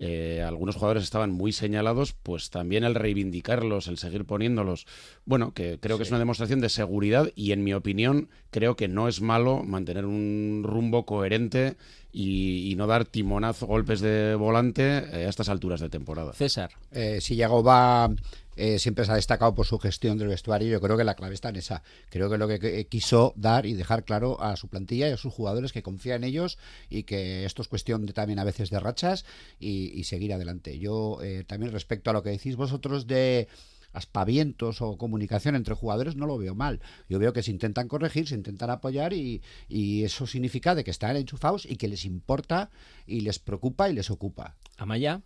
[0.00, 4.86] eh, algunos jugadores estaban muy señalados, pues también el reivindicarlos, el seguir poniéndolos,
[5.24, 8.86] bueno, que creo que es una demostración de seguridad y en mi opinión creo que
[8.86, 11.76] no es malo mantener un rumbo coherente
[12.20, 16.32] y, no dar timonazo, golpes de volante eh, a estas alturas de temporada.
[16.32, 16.70] César.
[16.90, 18.10] Eh, si Yago va
[18.58, 20.68] eh, siempre se ha destacado por su gestión del vestuario.
[20.68, 21.84] Yo creo que la clave está en esa.
[22.10, 25.32] Creo que lo que quiso dar y dejar claro a su plantilla y a sus
[25.32, 26.58] jugadores que confía en ellos
[26.90, 29.24] y que esto es cuestión de, también a veces de rachas
[29.60, 30.76] y, seguir adelante.
[30.80, 33.46] Yo eh, también respecto a lo que decís vosotros de
[33.92, 36.80] aspavientos o comunicación entre jugadores no lo veo mal.
[37.08, 40.90] Yo veo que se intentan corregir, se intentan apoyar y, y eso significa de que
[40.90, 42.70] están enchufados y que les importa
[43.06, 44.54] y les preocupa y les ocupa.
[44.76, 45.20] Amaya.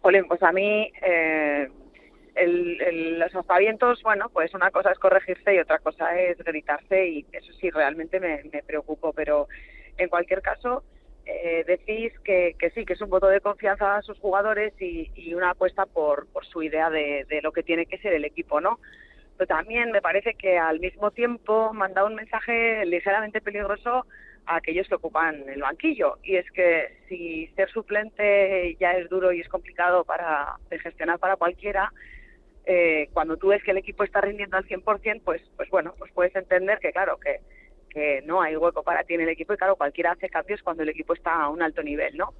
[0.00, 1.68] Jolín, pues a mí eh,
[2.34, 7.26] el, los aspavientos, bueno, pues una cosa es corregirse y otra cosa es gritarse y
[7.32, 9.48] eso sí realmente me, me preocupo, pero
[9.96, 10.82] en cualquier caso
[11.26, 15.34] eh, decís que, que, sí, que es un voto de confianza a sus jugadores y,
[15.34, 18.60] una apuesta por, por su idea de, de, lo que tiene que ser el equipo,
[18.60, 18.78] ¿no?
[19.36, 24.06] Pero también me parece que al mismo tiempo manda un mensaje ligeramente peligroso
[24.46, 26.18] a aquellos que ocupan el banquillo.
[26.22, 31.18] Y es que si ser suplente ya es duro y es complicado para de gestionar
[31.18, 31.92] para cualquiera,
[32.66, 36.12] eh, cuando tú ves que el equipo está rindiendo al 100%, pues, pues bueno, pues
[36.12, 37.40] puedes entender que claro, que,
[37.92, 40.82] que no hay hueco para ti en el equipo y claro, cualquiera hace cambios cuando
[40.82, 42.34] el equipo está a un alto nivel, ¿no?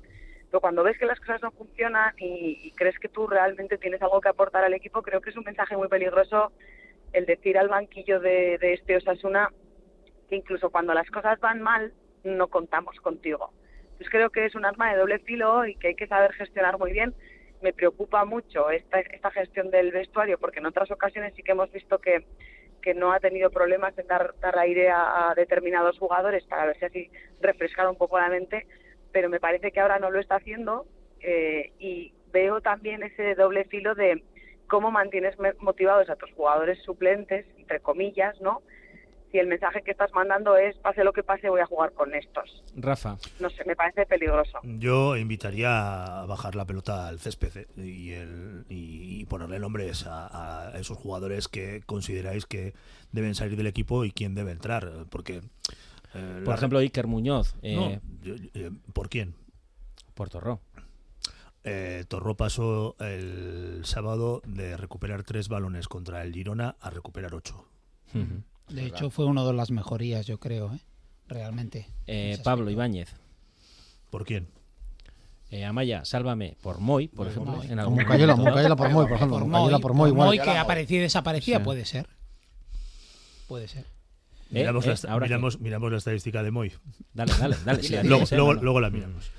[0.50, 4.20] Pero cuando ves que las cosas no funcionan y, crees que tú realmente tienes algo
[4.20, 6.52] que aportar al equipo, creo que es un mensaje muy peligroso
[7.12, 9.50] el decir al banquillo de, de este Osasuna
[10.28, 11.92] que incluso cuando las cosas van mal,
[12.24, 13.52] no contamos contigo.
[13.82, 16.78] Entonces creo que es un arma de doble filo y que hay que saber gestionar
[16.78, 17.14] muy bien.
[17.60, 21.70] Me preocupa mucho esta, esta gestión del vestuario porque en otras ocasiones sí que hemos
[21.70, 22.24] visto que,
[22.82, 26.84] que no ha tenido problemas en dar, dar aire a, determinados jugadores para ver si
[26.84, 28.66] así refrescar un poco la mente,
[29.12, 30.86] pero me parece que ahora no lo está haciendo
[31.20, 34.22] eh, y veo también ese doble filo de
[34.66, 38.62] cómo mantienes motivados a tus jugadores suplentes, entre comillas, ¿no?
[39.32, 42.14] Si el mensaje que estás mandando es, pase lo que pase, voy a jugar con
[42.14, 42.62] estos.
[42.76, 43.16] Rafa.
[43.40, 44.58] No sé, me parece peligroso.
[44.62, 47.66] Yo invitaría a bajar la pelota al césped ¿eh?
[47.76, 52.74] y, el, y ponerle nombres a, a esos jugadores que consideráis que
[53.10, 55.06] deben salir del equipo y quién debe entrar.
[55.10, 55.38] Porque.
[56.14, 57.54] eh, Por la- ejemplo, Iker Muñoz.
[57.62, 57.90] eh, No,
[58.22, 59.34] yo- yo- ¿Por quién?
[60.14, 60.60] Por Torró.
[61.64, 67.64] Eh, Torró pasó el sábado de recuperar tres balones contra el Girona a recuperar ocho.
[68.68, 70.81] De hecho, fue una de las mejorías, yo creo, ¿eh?
[71.29, 71.88] realmente.
[72.07, 72.70] Eh, Pablo aspecto.
[72.72, 73.14] Ibáñez.
[74.11, 74.48] ¿Por quién?
[75.51, 76.57] Eh, Amaya, sálvame.
[76.62, 77.57] Por Moy, por ejemplo.
[77.57, 77.66] Moy.
[77.66, 78.77] en algún Mucayola, momento.
[78.77, 79.38] Por Moy, por ejemplo.
[79.38, 80.29] Por Moy, por Moy, por igual.
[80.29, 81.64] Moy que aparecía y desaparecía, Sí.
[81.64, 82.09] puede ser.
[83.48, 83.85] Puede ser.
[84.51, 86.72] Miramos, eh, la, ahora miramos, miramos la estadística de Moy.
[87.12, 89.31] Dale, dale, dale, sí, luego, eh, luego la miramos.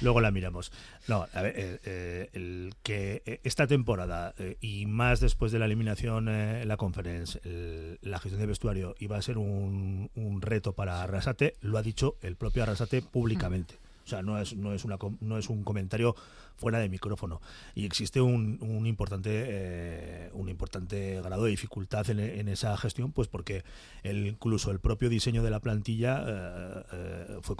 [0.00, 0.72] Luego la miramos.
[1.08, 5.64] No, a ver, eh, eh, el que eh, esta temporada y más después de la
[5.66, 11.02] eliminación en la conference, el- la gestión de vestuario iba a ser un reto para
[11.02, 13.74] Arrasate, lo ha dicho el propio Arrasate públicamente.
[14.08, 14.86] O sea, no es, no es,
[15.20, 16.16] no es un comentario
[16.56, 17.42] fuera de micrófono.
[17.74, 23.28] Y existe un, un importante, eh, un importante grado de dificultad en, esa gestión, pues
[23.28, 23.64] porque
[24.02, 27.54] el, incluso el propio diseño de la plantilla eh, eh, fue,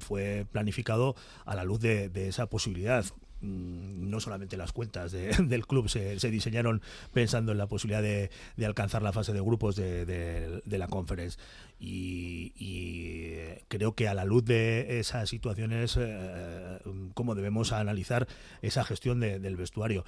[0.00, 3.06] fue planificado a la luz de esa posibilidad.
[3.40, 6.80] Mm, No solamente las cuentas de- del club se, se diseñaron
[7.12, 8.30] pensando en la posibilidad de,
[8.64, 11.38] alcanzar la fase de grupos de, la conference.
[11.78, 13.34] Y, y
[13.68, 16.78] creo que a la luz de esas situaciones, eh,
[17.14, 18.26] cómo debemos analizar
[18.62, 20.04] esa gestión de- del vestuario.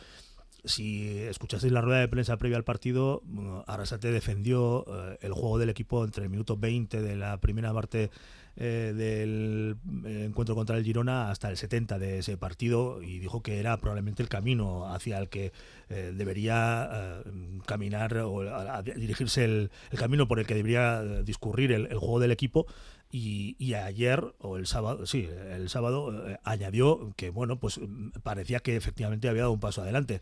[0.65, 5.59] Si escuchasteis la rueda de prensa previa al partido, bueno, Arrasate defendió eh, el juego
[5.59, 8.11] del equipo entre el minuto 20 de la primera parte
[8.59, 13.43] eh, del eh, encuentro contra el Girona hasta el 70 de ese partido y dijo
[13.43, 15.53] que era probablemente el camino hacia el que
[15.91, 17.23] eh, debería
[17.67, 18.43] caminar o
[18.83, 22.67] dirigirse el, camino por el que debería discurrir el, juego del equipo.
[23.11, 28.59] Y, y ayer o el sábado sí el sábado añadió que bueno pues mm, parecía
[28.59, 30.21] que efectivamente había dado un paso adelante.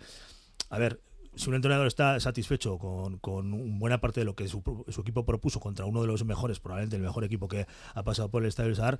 [0.70, 1.00] A ver
[1.36, 5.24] si un entrenador está satisfecho con, con buena parte de lo que su, su equipo
[5.24, 8.48] propuso contra uno de los mejores, probablemente el mejor equipo que ha pasado por el
[8.48, 8.98] Estadio del Sadar,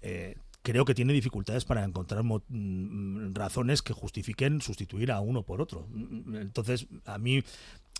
[0.00, 5.60] eh, creo que tiene dificultades para encontrar mm, razones que justifiquen sustituir a uno por
[5.60, 5.86] otro.
[5.90, 7.42] Mm, Entonces, a mí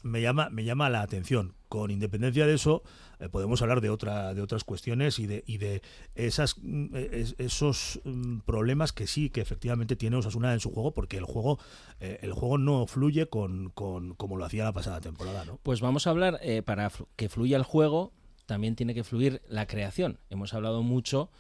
[0.03, 1.55] me llama, me llama la atención.
[1.69, 2.83] Con independencia de eso,
[3.21, 5.83] eh, podemos hablar de otra, de otras cuestiones y de, y de
[6.15, 10.93] esas, mm, es- esos mm, problemas que sí, que efectivamente tiene Osasuna en su juego,
[10.95, 11.59] porque el juego,
[12.01, 15.59] eh, el juego no fluye con, con como lo hacía la pasada temporada, ¿no?
[15.63, 18.13] Pues vamos a hablar, eh, para que fluya el juego,
[18.47, 20.19] también tiene que fluir la creación.
[20.31, 21.31] Hemos hablado mucho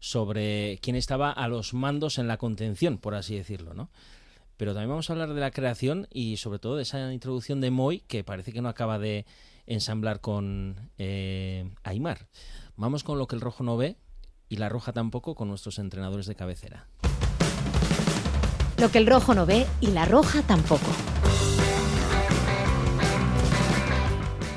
[0.00, 3.90] sobre quién estaba a los mandos en la contención, por así decirlo, ¿no?
[4.58, 7.70] Pero también vamos a hablar de la creación y sobre todo de esa introducción de
[7.70, 9.24] Moy que parece que no acaba de
[9.66, 12.26] ensamblar con eh, Aymar.
[12.76, 13.96] Vamos con lo que el rojo no ve
[14.48, 16.88] y la roja tampoco con nuestros entrenadores de cabecera.
[18.78, 20.86] Lo que el rojo no ve y la roja tampoco.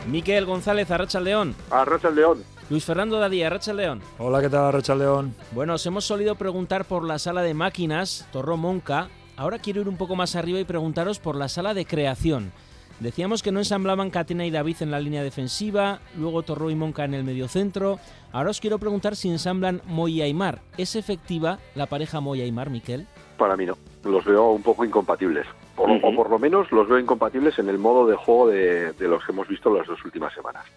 [0.08, 1.56] Miquel González, Arracha León.
[1.70, 2.44] Arracha el León.
[2.72, 4.02] Luis Fernando Dadí, Arracha León.
[4.18, 5.36] Hola, ¿qué tal, Arracha León?
[5.52, 9.10] Bueno, os hemos solido preguntar por la sala de máquinas, Torro Monca.
[9.42, 12.52] Ahora quiero ir un poco más arriba y preguntaros por la sala de creación.
[13.00, 17.06] Decíamos que no ensamblaban Catena y David en la línea defensiva, luego Torro y Monca
[17.06, 17.98] en el mediocentro.
[18.32, 20.60] Ahora os quiero preguntar si ensamblan Moy y Aymar.
[20.78, 23.08] ¿Es efectiva la pareja Moy y Aymar, Miquel?
[23.40, 23.80] Para mí no.
[24.04, 25.48] Los veo un poco incompatibles.
[25.76, 29.08] Por O por lo menos los veo incompatibles en el modo de juego de, de
[29.08, 30.68] los que hemos visto las dos últimas semanas.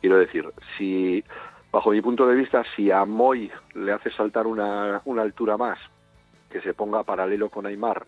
[0.00, 1.24] Quiero decir, si,
[1.72, 5.80] bajo mi punto de vista, si a Moy le hace saltar una, una altura más,
[6.52, 8.06] que se ponga paralelo con Aymar,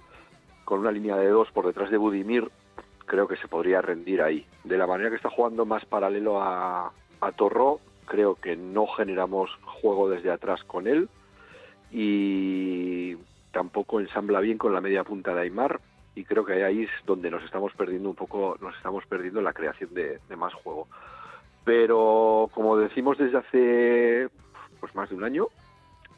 [0.65, 2.51] con una línea de dos por detrás de Budimir,
[3.07, 4.47] creo que se podría rendir ahí.
[4.63, 9.51] De la manera que está jugando más paralelo a, a Torró, creo que no generamos
[9.65, 11.09] juego desde atrás con él
[11.91, 13.17] y
[13.51, 15.81] tampoco ensambla bien con la media punta de Aymar
[16.15, 19.53] y creo que ahí es donde nos estamos perdiendo un poco, nos estamos perdiendo la
[19.53, 20.87] creación de, más juego.
[21.65, 24.29] Pero como decimos desde hace
[24.81, 25.47] pues más de un año,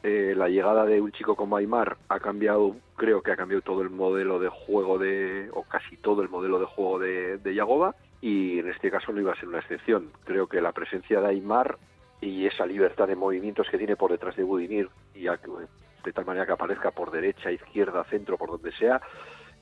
[0.09, 3.83] eh, la llegada de un chico como Aymar ha cambiado, creo que ha cambiado todo
[3.83, 7.97] el modelo de juego de, o casi todo el modelo de juego de, de Yagoba,
[8.21, 10.13] y en este caso no iba a ser una excepción.
[10.25, 11.79] Creo que la presencia de Aymar
[12.21, 16.47] y esa libertad de movimientos que tiene por detrás de Budimir, y de tal manera
[16.47, 19.01] que aparezca por derecha, izquierda, centro, por donde sea,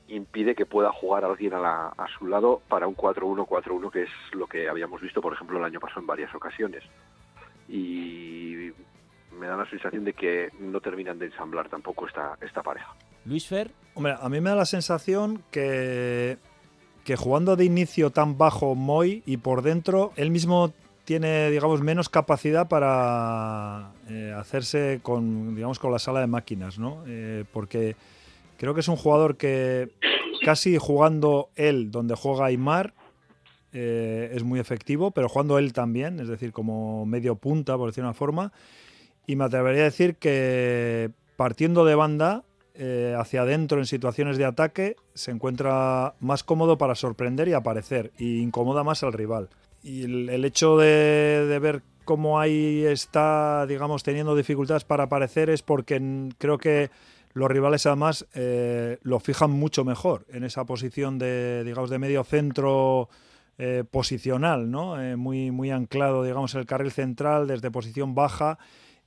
[0.09, 4.45] impide que pueda jugar alguien a, a su lado para un 4-1-4-1, que es lo
[4.45, 6.83] que habíamos visto, por ejemplo, el año pasado en varias ocasiones.
[7.67, 8.69] Y
[9.39, 12.93] me da la sensación de que no terminan de ensamblar tampoco esta, esta pareja.
[13.25, 13.71] Luis Fer.
[13.93, 16.37] Hombre, a mí me da la sensación que,
[17.03, 20.73] que jugando de inicio tan bajo Moy y por dentro, él mismo
[21.05, 27.03] tiene, digamos, menos capacidad para eh, hacerse con, digamos, con la sala de máquinas, ¿no?
[27.07, 27.95] Eh, porque
[28.57, 29.91] creo que es un jugador que
[30.43, 32.93] casi jugando él donde juega Aymar
[33.71, 38.03] eh, es muy efectivo, pero jugando él también, es decir, como medio punta, por decir
[38.03, 38.51] una forma.
[39.27, 42.43] Y me atrevería a decir que partiendo de banda
[43.17, 48.41] hacia adentro en situaciones de ataque se encuentra más cómodo para sorprender y aparecer, y
[48.41, 49.47] incomoda más al rival
[49.85, 56.01] y el, hecho de, ver cómo ahí está, digamos, teniendo dificultades para aparecer es porque
[56.39, 56.89] creo que
[57.33, 62.23] los rivales además eh, lo fijan mucho mejor en esa posición de, digamos, de medio
[62.23, 63.09] centro
[63.59, 64.99] eh, posicional, ¿no?
[64.99, 68.57] Eh, muy, muy anclado, digamos, en el carril central desde posición baja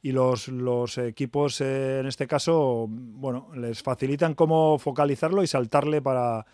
[0.02, 6.46] y los, los equipos en este caso, bueno, les facilitan cómo focalizarlo y saltarle para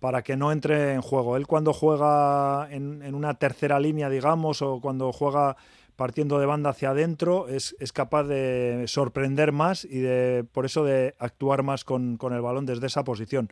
[0.00, 1.36] para que no entre en juego.
[1.36, 5.56] Él cuando juega en, una tercera línea, digamos, o cuando juega
[5.96, 11.14] partiendo de banda hacia adentro, es, capaz de sorprender más y de por eso de
[11.18, 13.50] actuar más con, el balón desde esa posición.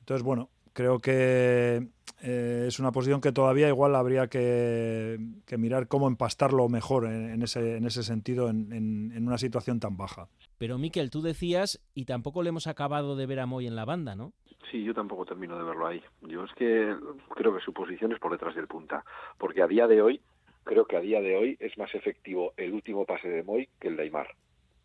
[0.00, 1.88] Entonces, bueno, creo que
[2.22, 5.18] eh, es una posición que todavía igual habría que,
[5.58, 10.28] mirar cómo empastarlo mejor en, ese, en ese sentido en, en, una situación tan baja.
[10.58, 13.84] Pero Miquel, tú decías, y tampoco le hemos acabado de ver a Moy en la
[13.84, 14.32] banda, ¿no?
[14.70, 16.02] Sí, yo tampoco termino de verlo ahí.
[16.22, 16.96] Yo es que
[17.34, 19.04] creo que su posición es por detrás del punta,
[19.38, 20.20] porque a día de hoy,
[20.64, 23.88] creo que a día de hoy es más efectivo el último pase de Moy que
[23.88, 24.28] el de Aymar.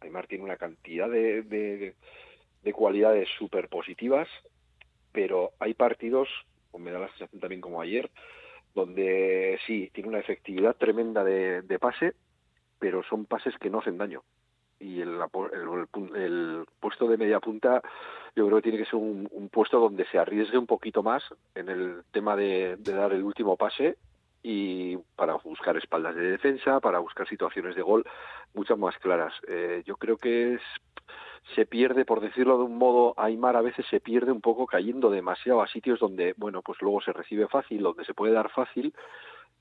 [0.01, 4.27] Aymar tiene una cantidad de, de, cualidades súper positivas,
[5.17, 6.29] pero hay partidos,
[6.69, 8.11] o me da la sensación también como ayer,
[8.75, 12.13] donde sí, tiene una efectividad tremenda de, de pase,
[12.77, 14.21] pero son pases que no hacen daño
[14.79, 15.19] y el,
[16.13, 17.81] el, puesto de media punta
[18.35, 21.23] yo creo que tiene que ser un, puesto donde se arriesgue un poquito más
[21.55, 23.97] en el tema de, dar el último pase
[24.43, 28.05] y para buscar espaldas de defensa, para buscar situaciones de gol
[28.53, 29.33] muchas más claras.
[29.47, 30.61] Eh, yo creo que es,
[31.55, 35.09] se pierde, por decirlo de un modo, Aymar a veces se pierde un poco cayendo
[35.09, 38.93] demasiado a sitios donde, bueno, pues luego se recibe fácil, donde se puede dar fácil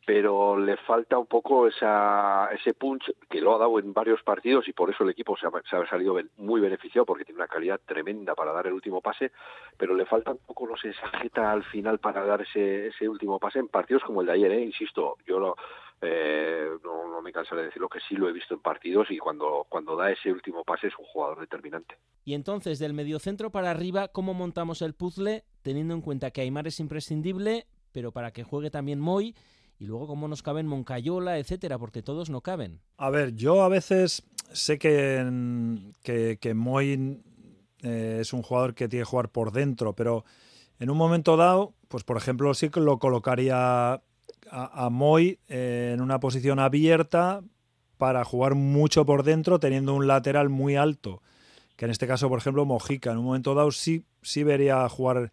[0.06, 4.68] pero le falta un poco esa, ese punch que lo ha dado en varios partidos
[4.68, 8.36] y por eso el equipo se ha, salido muy beneficiado porque tiene una calidad tremenda
[8.36, 9.32] para dar el último pase,
[9.76, 13.08] pero le falta un poco, no sé, esa jeta al final para dar ese, ese
[13.08, 14.62] último pase en partidos como el de ayer, ¿eh?
[14.62, 15.56] insisto, yo lo,
[16.00, 19.18] eh, no, no, me cansaré de decirlo que sí lo he visto en partidos y
[19.18, 21.96] cuando, cuando da ese último pase es un jugador determinante.
[22.24, 26.66] Y entonces, del mediocentro para arriba, ¿cómo montamos el puzzle teniendo en cuenta que Aymar
[26.66, 29.35] es imprescindible, pero para que juegue también Moy?
[29.78, 32.80] y luego cómo nos caben Moncayola, etcétera, porque todos no caben.
[32.96, 37.22] A ver, yo a veces sé que, que, que Moy
[37.82, 40.24] eh, es un jugador que tiene que jugar por dentro, pero
[40.78, 44.02] en un momento dado, pues por ejemplo, sí que lo colocaría
[44.50, 47.42] a, Moy eh, en una posición abierta
[47.98, 51.22] para jugar mucho por dentro, teniendo un lateral muy alto.
[51.76, 55.30] Que en este caso, por ejemplo, Mojica, en un momento dado sí, sí vería jugar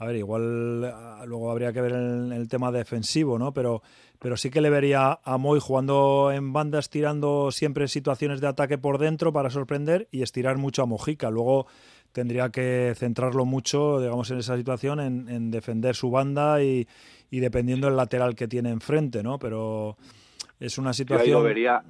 [0.00, 3.52] a ver, igual ah, luego habría que ver el, el, tema defensivo, ¿no?
[3.52, 3.82] Pero,
[4.20, 8.78] pero sí que le vería a Moy jugando en bandas, tirando siempre situaciones de ataque
[8.78, 11.30] por dentro para sorprender y estirar mucho a Mojica.
[11.30, 11.66] Luego
[12.12, 16.86] tendría que centrarlo mucho, digamos, en esa situación, en, defender su banda y,
[17.30, 19.38] dependiendo del lateral que tiene enfrente, ¿no?
[19.38, 19.96] Pero
[20.58, 21.28] es una situación...
[21.28, 21.82] Yo ahí lo vería,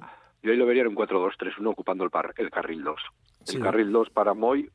[0.43, 3.01] yo ahí lo vería en un 4-2-3-1 ocupando el, par, el carril 2.
[3.47, 4.69] El carril 2 para Moy,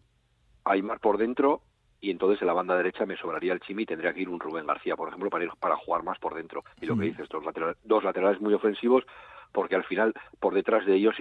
[0.64, 1.62] Aymar por dentro
[2.04, 4.38] y entonces en la banda derecha me sobraría el Chimi y tendría que ir un
[4.38, 6.62] Rubén García, por ejemplo, para ir para jugar más por dentro.
[6.78, 9.04] Y lo que dices, dos, laterales, dos laterales muy ofensivos,
[9.52, 11.14] porque al final por detrás de ellos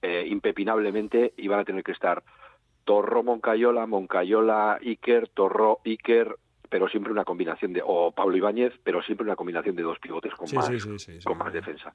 [0.00, 2.22] eh, impepinablemente iban a tener que estar
[2.84, 6.36] Torro Moncayola, Moncayola Iker, Torro Iker,
[6.68, 10.34] pero siempre una combinación de o Pablo Ibáñez, pero siempre una combinación de dos pivotes
[10.34, 10.70] con más
[11.24, 11.94] con más defensa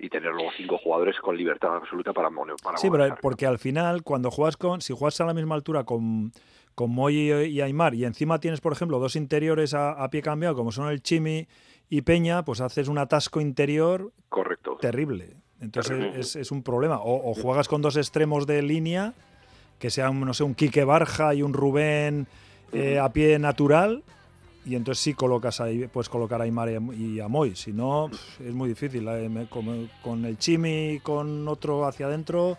[0.00, 2.30] y tener luego cinco jugadores con libertad absoluta para,
[2.62, 5.84] para Sí, pero porque al final, cuando juegas con, si juegas a la misma altura
[5.84, 6.32] con,
[6.74, 10.72] con Moy y Aymar, y encima tienes, por ejemplo, dos interiores a, pie cambiado, como
[10.72, 11.46] son el Chimi
[11.90, 14.78] y Peña, pues haces un atasco interior Correcto.
[14.80, 15.36] terrible.
[15.60, 17.00] Entonces es, un problema.
[17.02, 19.12] O, juegas con dos extremos de línea,
[19.78, 22.26] que sean, no sé, un Quique Barja y un Rubén
[22.72, 24.02] eh, a pie natural,
[24.64, 27.56] y entonces sí colocas ahí, puedes colocar a Aymar y a Moy.
[27.56, 28.10] Si no,
[28.44, 29.06] es muy difícil.
[29.08, 29.46] Eh,
[30.02, 32.58] con, el Chimi y con otro hacia adentro,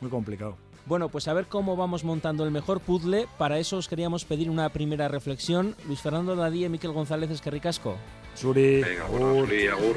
[0.00, 0.56] muy complicado.
[0.86, 3.26] Bueno, pues a ver cómo vamos montando el mejor puzzle.
[3.38, 5.74] Para eso os queríamos pedir una primera reflexión.
[5.86, 7.96] Luis Fernando Dadí y Miquel González Esquerricasco.
[8.34, 8.82] Suri.
[8.82, 9.46] Venga, agur.
[9.46, 9.96] Suri, agur.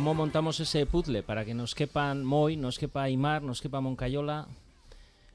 [0.00, 4.48] ¿Cómo montamos ese puzzle para que nos quepan Moy, nos quepa Aymar, nos quepa Moncayola?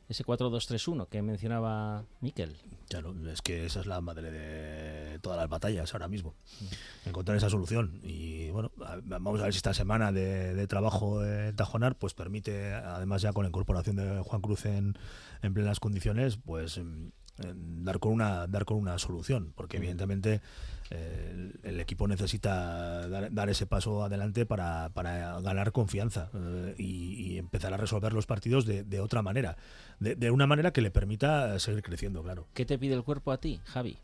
[0.09, 2.57] Ese 4-2-3-1 que mencionaba Miquel.
[2.89, 6.33] Claro, es que esa es la madre de todas las batallas ahora mismo.
[7.05, 7.99] Encontrar esa solución.
[8.01, 8.71] Y bueno,
[9.03, 13.43] vamos a ver si esta semana de, trabajo en Tajonar pues permite, además ya con
[13.43, 14.97] la incorporación de Juan Cruz en,
[15.43, 16.81] en plenas condiciones, pues
[17.37, 20.41] dar con una dar con una solución porque evidentemente
[20.89, 27.73] eh, el, equipo necesita dar, ese paso adelante para, para ganar confianza eh, y, empezar
[27.73, 29.57] a resolver los partidos de, de otra manera
[29.99, 33.31] de, de, una manera que le permita seguir creciendo claro ¿qué te pide el cuerpo
[33.31, 33.97] a ti Javi?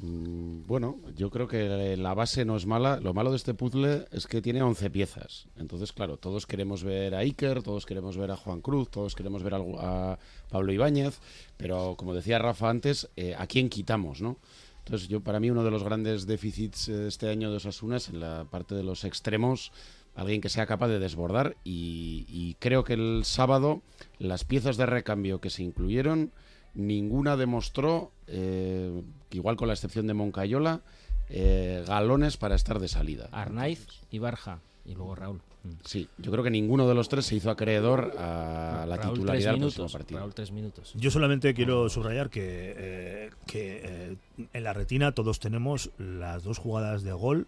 [0.00, 2.98] Mm, bueno, yo creo que la base no es mala.
[3.00, 5.46] Lo malo de este puzzle es que tiene 11 piezas.
[5.56, 9.42] Entonces, claro, todos queremos ver a Iker, todos queremos ver a Juan Cruz, todos queremos
[9.42, 10.18] ver a,
[10.50, 11.20] Pablo Ibáñez,
[11.56, 14.36] pero como decía Rafa antes, eh, ¿a quién quitamos, no?
[14.78, 18.08] Entonces, yo para mí uno de los grandes déficits eh, este año de Osasuna es
[18.08, 19.72] en la parte de los extremos,
[20.14, 23.82] alguien que sea capaz de desbordar y creo que el sábado
[24.18, 26.30] las piezas de recambio que se incluyeron
[26.74, 30.80] ninguna demostró, eh, igual con la excepción de Moncayola,
[31.28, 33.28] eh, galones para estar de salida.
[33.32, 35.40] Arnaiz y Barja, y luego Raúl.
[35.64, 35.70] Mm.
[35.84, 39.60] Sí, yo creo que ninguno de los tres se hizo acreedor a la titularidad del
[39.60, 40.20] próximo partido.
[40.20, 40.92] Raúl, tres minutos.
[40.94, 44.16] Yo solamente quiero subrayar que, eh, que
[44.52, 47.46] en la retina todos tenemos las dos jugadas de gol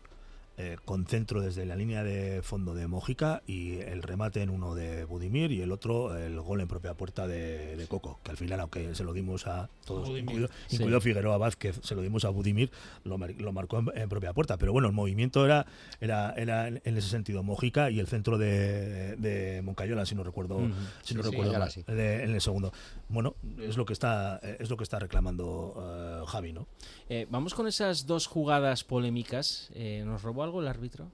[0.59, 4.75] eh, con centro desde la línea de fondo de Mójica y el remate en uno
[4.75, 8.61] de Budimir y el otro el gol en propia puerta de, Coco, que al final,
[8.61, 12.71] aunque se lo dimos a todos, incluido, Figueroa Vázquez, se lo dimos a Budimir,
[13.05, 14.57] lo, marcó en, propia puerta.
[14.57, 15.67] Pero bueno, el movimiento era,
[16.01, 20.59] era, era en ese sentido Mójica y el centro de, de Moncayola, si no recuerdo,
[21.03, 21.55] si no recuerdo
[21.87, 22.73] en el segundo.
[23.09, 26.67] Bueno, es lo que está, es lo que está reclamando eh, Javi, ¿no?
[27.09, 29.71] Eh, vamos con esas dos jugadas polémicas.
[30.05, 31.11] nos robó algo el árbitro?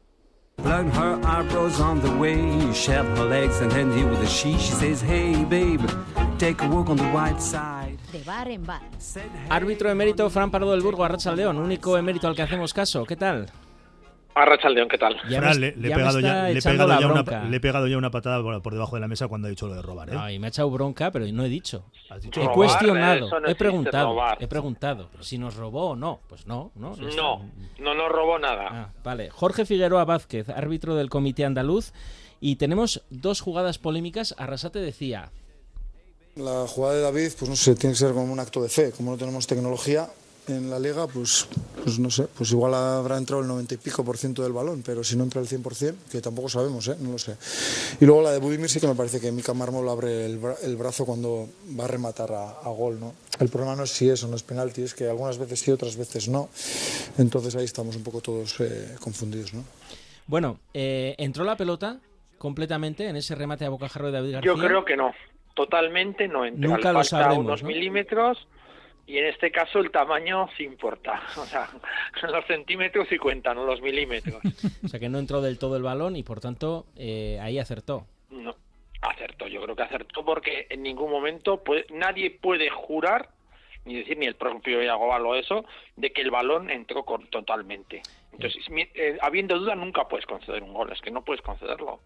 [8.13, 8.83] De bar en bar.
[9.49, 13.05] Árbitro emérito Fran Pardo del Burgo, Arracha León, único emérito al que hacemos caso.
[13.05, 13.51] ¿Qué tal?
[14.35, 15.17] Arrachaldeón, ¿qué tal?
[15.29, 16.99] le, he pegado ya, le, he pegado
[17.87, 20.11] ya una, patada por, debajo de la mesa cuando ha dicho lo de robar.
[20.11, 20.17] ¿eh?
[20.19, 21.85] Ay, me ha echado bronca, pero no he dicho.
[22.11, 26.21] he cuestionado, he preguntado, he preguntado si nos robó o no.
[26.29, 26.97] Pues no, no.
[26.97, 27.45] No,
[27.79, 28.69] no nos robó nada.
[28.71, 31.93] Ah, vale, Jorge Figueroa Vázquez, árbitro del Comité Andaluz,
[32.41, 34.35] y tenemos dos jugadas polémicas.
[34.39, 35.31] Arrasate decía.
[36.37, 38.93] La jugada de David, pues no sé, tiene que ser como un acto de fe.
[38.93, 40.09] Como no tenemos tecnología,
[40.49, 41.47] en la liga, pues,
[41.83, 44.83] pues no sé, pues igual habrá entrado el 90 y pico por ciento del balón,
[44.85, 46.97] pero si no entra el 100%, que tampoco sabemos, ¿eh?
[47.01, 47.37] no lo sé.
[48.01, 51.05] Y luego la de Budimir sí que me parece que Mika Mármol abre el, brazo
[51.05, 53.15] cuando va a rematar a, gol, ¿no?
[53.41, 55.97] El problema no es si eso no es penalti, es que algunas veces sí, otras
[55.97, 56.49] veces no.
[57.19, 59.65] Entonces ahí estamos un poco todos eh, confundidos, ¿no?
[60.27, 61.99] Bueno, eh, ¿entró la pelota
[62.39, 64.53] completamente en ese remate a bocajarro de David García?
[64.53, 65.13] Yo creo que no,
[65.55, 66.71] totalmente no entró.
[66.71, 68.47] Nunca lo sabremos, unos milímetros
[69.07, 71.23] y en este caso el tamaño sí importa.
[71.37, 71.69] O sea,
[72.23, 74.41] los centímetros sí cuentan, no los milímetros.
[74.85, 78.07] o sea que no entró del todo el balón y por tanto eh, ahí acertó.
[78.31, 78.55] No,
[79.01, 79.49] acertó.
[79.49, 83.31] Yo creo que acertó porque en ningún momento nadie puede jurar,
[83.85, 85.65] ni decir ni el propio Iago o eso,
[85.97, 88.03] de que el balón entró totalmente.
[88.33, 90.91] Entonces, eh, habiendo duda, nunca puedes conceder un gol.
[90.93, 92.01] Es que no puedes concederlo.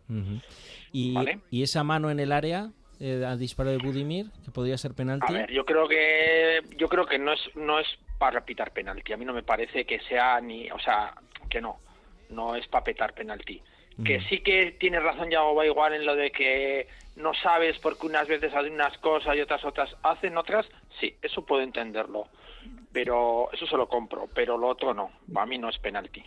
[0.92, 1.14] ¿Y,
[1.50, 2.70] ¿Y esa mano en el área?
[3.00, 5.34] Eh, al disparo de Budimir, que podría ser penalti?
[5.34, 7.86] A ver, yo creo que yo creo que no es no es
[8.18, 9.12] para pitar penalti.
[9.12, 11.14] A mí no me parece que sea ni, o sea,
[11.48, 11.78] que no,
[12.30, 13.62] no es para petar penalti.
[14.04, 16.86] Que sí que tiene razón ya va igual en lo de que
[17.16, 20.66] no sabes porque unas veces hacen unas cosas y otras otras hacen otras,
[21.00, 22.28] sí, eso puedo entenderlo.
[22.92, 26.22] Pero eso se lo compro, pero lo otro no, a mí no es penalti.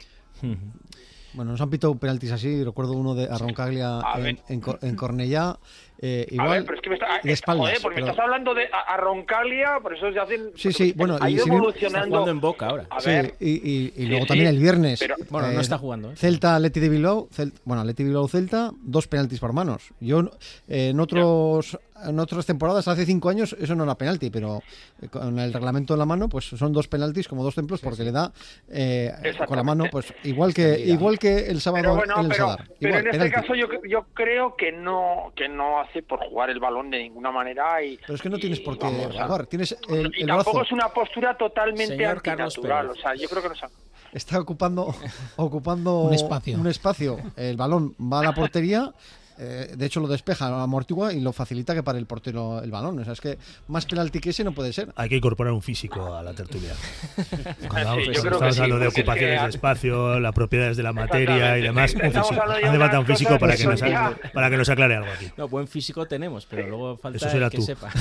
[1.34, 5.60] Bueno, nos han pitado penaltis así, recuerdo uno de Arroncaglia en, en, en Cornellá,
[6.02, 7.68] eh, igual a ver, pero es que me está, de espaldas.
[7.68, 10.52] joder, porque pero- me estás hablando de a, a Roncalia, por eso se hacen.
[10.56, 12.20] Sí, sí, bueno, ha y ido si bien- evolucionando.
[12.20, 12.88] Está en Boca ahora.
[12.90, 15.00] A Sí, ver, y, y- y Sí, luego sí, también el viernes.
[15.00, 16.16] pero- Bueno, no está jugando, ¿eh?
[16.16, 19.90] Celta, Leti de Bilbao, Cel- bueno, Leti Bilbao Celta, dos penaltis por manos.
[20.00, 20.22] Yo
[20.68, 24.62] eh, en otros en otras temporadas hace cinco años eso no era penalti, pero
[25.02, 28.04] eh, con el reglamento en la mano, pues son dos penaltis como dos templos porque
[28.04, 28.32] le da
[28.70, 29.12] eh,
[29.48, 32.48] con la mano, pues igual que igual que el sábado pero bueno, en el pero,
[32.48, 32.68] Sadar.
[32.68, 33.34] pero Igual, en este penalti.
[33.34, 37.32] caso yo, yo creo que no que no hace por jugar el balón de ninguna
[37.32, 40.52] manera y Pero es que no tienes por qué jugar, tienes el, y el tampoco
[40.54, 43.00] brazo es una postura totalmente Señor Carlos antinatural, Pérez.
[43.00, 43.62] o sea, yo creo que no es
[44.12, 44.96] está ocupando
[45.36, 46.58] ocupando Un espacio.
[46.58, 47.18] un espacio.
[47.36, 48.92] El balón va a la portería.
[49.40, 52.72] Eh, de hecho, lo despeja, lo amortigua y lo facilita que para el portero el
[52.72, 53.00] balón.
[53.00, 53.38] O sea, es que
[53.68, 54.90] más penalti que ese no puede ser.
[54.96, 56.74] Hay que incorporar un físico a la tertulia.
[57.70, 60.78] Cuando creo que estamos sí, hablando de porque es que ocupaciones de espacio, las propiedades
[60.78, 62.44] de la materia y demás, un Estamos físico.
[62.52, 63.82] Hace de falta un físico para que nos,
[64.34, 65.32] para que nos aclare algo aquí.
[65.38, 67.64] No, buen físico tenemos, pero luego falta Eso el será que tú.
[67.64, 67.90] sepa.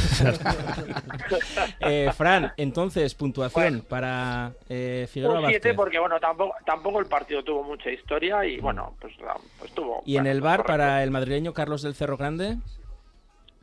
[1.81, 5.77] Eh, Fran, entonces, puntuación para eh, Figueroa un 7 Vázquez.
[5.77, 9.15] porque bueno, tampoco tampoco el partido tuvo mucha historia y bueno, pues,
[9.59, 10.73] pues tuvo Y en bueno, el pues bar correcto.
[10.73, 12.57] para el madrileño Carlos del Cerro Grande.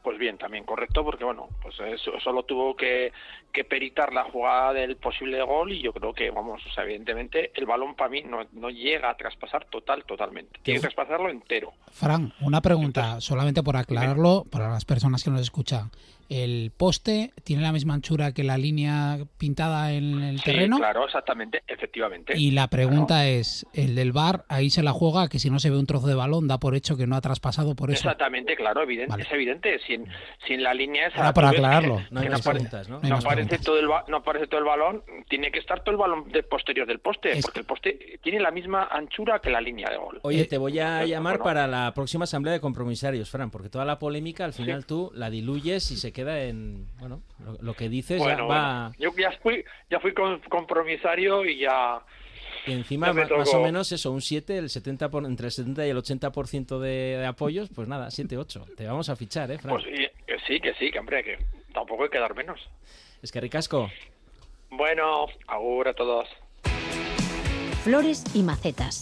[0.03, 3.11] Pues bien, también correcto, porque bueno, pues eso, solo tuvo que,
[3.55, 7.51] que peritar la jugada del posible gol y yo creo que, vamos, o sea, evidentemente
[7.55, 10.59] el balón para mí no, no llega a traspasar total, totalmente.
[10.61, 11.73] Tiene que traspasarlo entero.
[11.91, 15.89] Fran, una pregunta, solamente por aclararlo para las personas que nos escuchan.
[16.27, 20.77] ¿El poste tiene la misma anchura que la línea pintada en el Sí, terreno?
[20.77, 22.33] claro, exactamente, efectivamente.
[22.35, 25.69] Y la pregunta es, el del bar ahí se la juega que si no se
[25.69, 27.99] ve un trozo de balón da por hecho que no ha traspasado por eso.
[27.99, 29.77] Exactamente, claro, evidente, es evidente.
[29.85, 30.07] Sin,
[30.47, 31.19] sin la línea esa.
[31.19, 31.97] Era para ves aclararlo.
[31.97, 32.95] que No hay más preguntas, ¿no?
[32.95, 35.83] no No hay más aparece todo el no aparece todo el balón, tiene que estar
[35.83, 39.49] todo el balón de posterior del poste, porque el poste tiene la misma anchura que
[39.49, 40.19] la línea de gol.
[40.23, 43.69] Oye, te voy a Entonces, llamar bueno, para la próxima asamblea de compromisarios, Fran, porque
[43.69, 47.73] toda la polémica al final tú la diluyes y se queda en, bueno, lo, lo
[47.73, 48.89] que dices ya va...
[48.89, 51.99] bueno, yo ya fui, ya fui con- compromisario y ya.
[52.67, 55.89] Y encima, más o menos eso, un 7, el 70 por, entre el 70 y
[55.91, 56.89] el 80% de,
[57.19, 58.65] de apoyos, pues nada, 7, 8.
[58.75, 59.75] Te vamos a fichar, ¿eh, Fran?
[59.75, 61.37] Pues que sí, que sí, que hombre, que
[61.73, 62.59] tampoco hay que dar menos.
[63.25, 63.89] Es que ricasco.
[64.69, 66.27] Bueno, agur a todos.
[67.83, 69.01] Flores y macetas.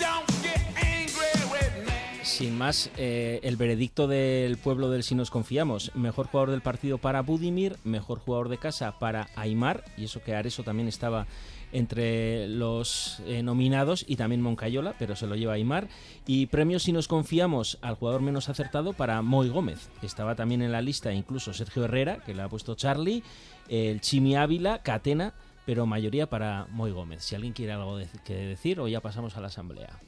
[2.24, 5.92] Sin más, eh, el veredicto del pueblo del Si nos confiamos.
[5.94, 10.34] Mejor jugador del partido para Budimir, mejor jugador de casa para Aymar, y eso que
[10.34, 11.28] Areso también estaba
[11.74, 15.90] entre los eh, nominados, y también Moncayola, pero se lo lleva Aymar.
[16.26, 19.90] Y premio Si nos confiamos al jugador menos acertado para Moy Gómez.
[20.02, 23.22] Estaba también en la lista incluso Sergio Herrera, que le ha puesto Charlie,
[23.68, 25.34] el Chimi Ávila, Catena,
[25.66, 27.22] pero mayoría para Moy Gómez.
[27.26, 30.00] Si alguien quiere algo que decir, o ya pasamos a la asamblea.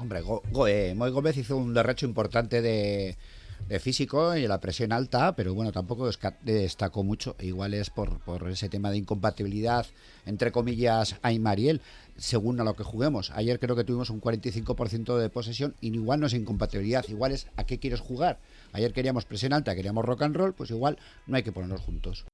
[0.00, 3.16] Hombre, Go- Go- eh, Moy Gómez hizo un derracho importante de,
[3.80, 6.10] físico y la presión alta, pero bueno, tampoco
[6.42, 7.36] destacó mucho.
[7.38, 9.84] Igual es por, por ese tema de incompatibilidad,
[10.24, 11.80] entre comillas, Aymar y él,
[12.16, 13.30] según a lo que juguemos.
[13.32, 17.46] Ayer creo que tuvimos un 45% de posesión y igual no es incompatibilidad, igual es
[17.56, 18.38] a qué quieres jugar.
[18.72, 22.24] Ayer queríamos presión alta, queríamos rock and roll, pues igual no hay que ponernos juntos.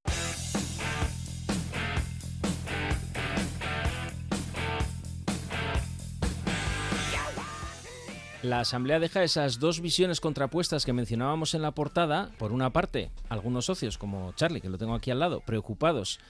[8.46, 12.30] La Asamblea deja esas dos visiones contrapuestas que mencionábamos en la portada.
[12.38, 16.20] Por una parte, algunos socios, como Charlie, que lo tengo aquí al lado, preocupados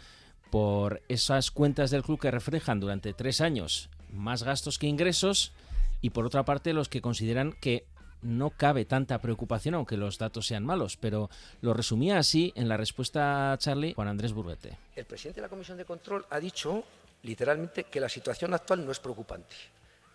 [0.51, 5.53] por esas cuentas del club que reflejan durante tres años más gastos que ingresos.
[6.01, 7.85] Y por otra parte, los que consideran que
[8.23, 10.97] no cabe tanta preocupación, aunque los datos sean malos.
[10.97, 11.29] Pero
[11.61, 14.79] lo resumía así en la respuesta a Charlie Juan Andrés Burguete.
[14.95, 16.83] El presidente de la Comisión de Control ha dicho
[17.25, 19.55] literalmente que la situación actual no es preocupante.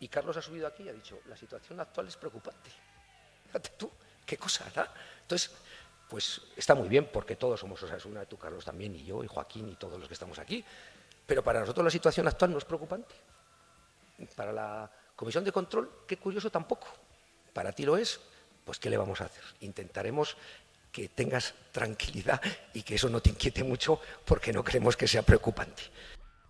[0.02, 2.72] Y Carlos ha subido aquí y ha dicho, la situación actual es preocupante.
[3.46, 3.90] Fíjate tú,
[4.26, 4.90] qué cosa, ¿verdad?
[5.22, 5.52] Entonces,
[6.10, 9.70] pues está muy bien porque todos somos Osasuna, tú Carlos también, y yo, y Joaquín,
[9.70, 10.66] y todos los que estamos aquí.
[11.26, 13.14] Pero para nosotros la situación actual no es preocupante.
[14.36, 16.88] Para la Comisión de Control, qué curioso tampoco.
[17.54, 18.20] Para ti lo es,
[18.66, 19.44] pues ¿qué le vamos a hacer?
[19.60, 20.36] Intentaremos
[20.92, 22.42] que tengas tranquilidad
[22.74, 25.84] y que eso no te inquiete mucho porque no creemos que sea preocupante.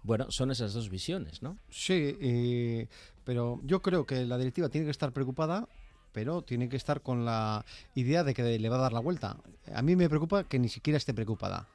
[0.03, 1.57] Bueno, son esas dos visiones, ¿no?
[1.69, 2.87] Sí,
[3.23, 5.67] pero yo creo que la directiva tiene que estar preocupada,
[6.11, 9.37] pero tiene que estar con la idea de que le va a dar la vuelta.
[9.73, 11.67] A mí me preocupa que ni siquiera esté preocupada,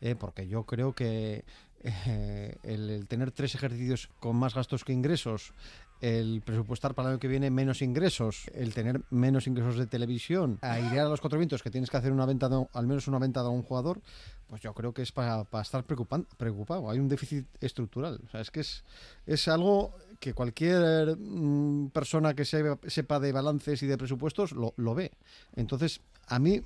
[0.00, 1.44] eh, porque yo creo que
[1.84, 5.52] eh, el, tener tres ejercicios con más gastos que ingresos
[6.00, 10.58] el presupuestar para el año que viene menos ingresos, el tener menos ingresos de televisión,
[10.62, 13.42] airear a los cuatro vientos que tienes que hacer una venta, al menos una venta
[13.42, 14.00] de un jugador,
[14.46, 16.88] pues yo creo que es para, estar preocupado.
[16.90, 18.20] Hay un déficit estructural.
[18.32, 18.84] Es que es,
[19.26, 24.94] es algo que cualquier mm, persona que sepa de balances y de presupuestos lo, lo
[24.94, 25.10] ve.
[25.56, 26.62] Entonces, a mí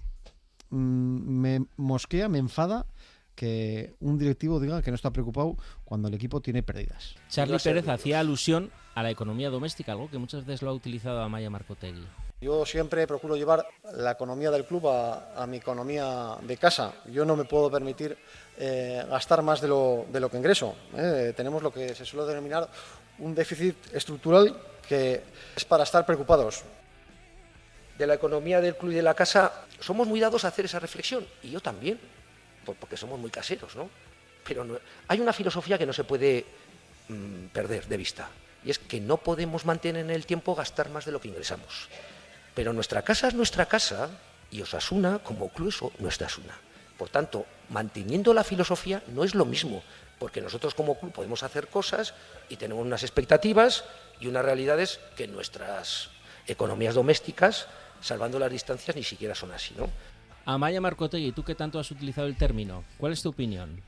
[0.70, 2.86] mm, me mosquea, me enfada
[3.34, 7.14] que un directivo diga que no está preocupado cuando el equipo tiene pérdidas.
[7.28, 11.20] Charlie Pérez hacía alusión a la economía doméstica, algo que muchas veces lo ha utilizado
[11.20, 12.06] Amaya Marcotegui.
[12.40, 13.64] Yo siempre procuro llevar
[13.94, 16.92] la economía del club a, mi economía de casa.
[17.10, 18.18] Yo no me puedo permitir
[18.58, 20.74] eh, gastar más de lo, de lo que ingreso.
[20.96, 21.32] ¿eh?
[21.36, 22.68] Tenemos lo que se suele denominar
[23.20, 24.56] un déficit estructural
[24.88, 25.22] que
[25.54, 26.64] es para estar preocupados.
[27.96, 30.80] De la economía del club y de la casa somos muy dados a hacer esa
[30.80, 32.00] reflexión, y yo también
[32.64, 33.88] porque somos muy caseros, ¿no?
[34.44, 36.44] Pero hay una filosofía que no se puede
[37.08, 38.28] mm, perder de vista,
[38.64, 41.88] y es que no podemos mantener en el tiempo gastar más de lo que ingresamos.
[42.54, 44.10] Pero nuestra casa es nuestra casa
[44.50, 46.58] y Osasuna, como club, es nuestra Asuna.
[46.98, 49.82] Por tanto, manteniendo la filosofía no es lo mismo,
[50.18, 52.14] porque nosotros como club podemos hacer cosas
[52.48, 53.84] y tenemos unas expectativas
[54.20, 56.10] y unas realidades que nuestras
[56.46, 57.66] economías domésticas,
[58.00, 59.88] salvando las distancias, ni siquiera son así, ¿no?
[60.44, 62.82] Amaya Marcotegui, ¿tú qué tanto has utilizado el término?
[62.98, 63.80] ¿Cuál es tu opinión?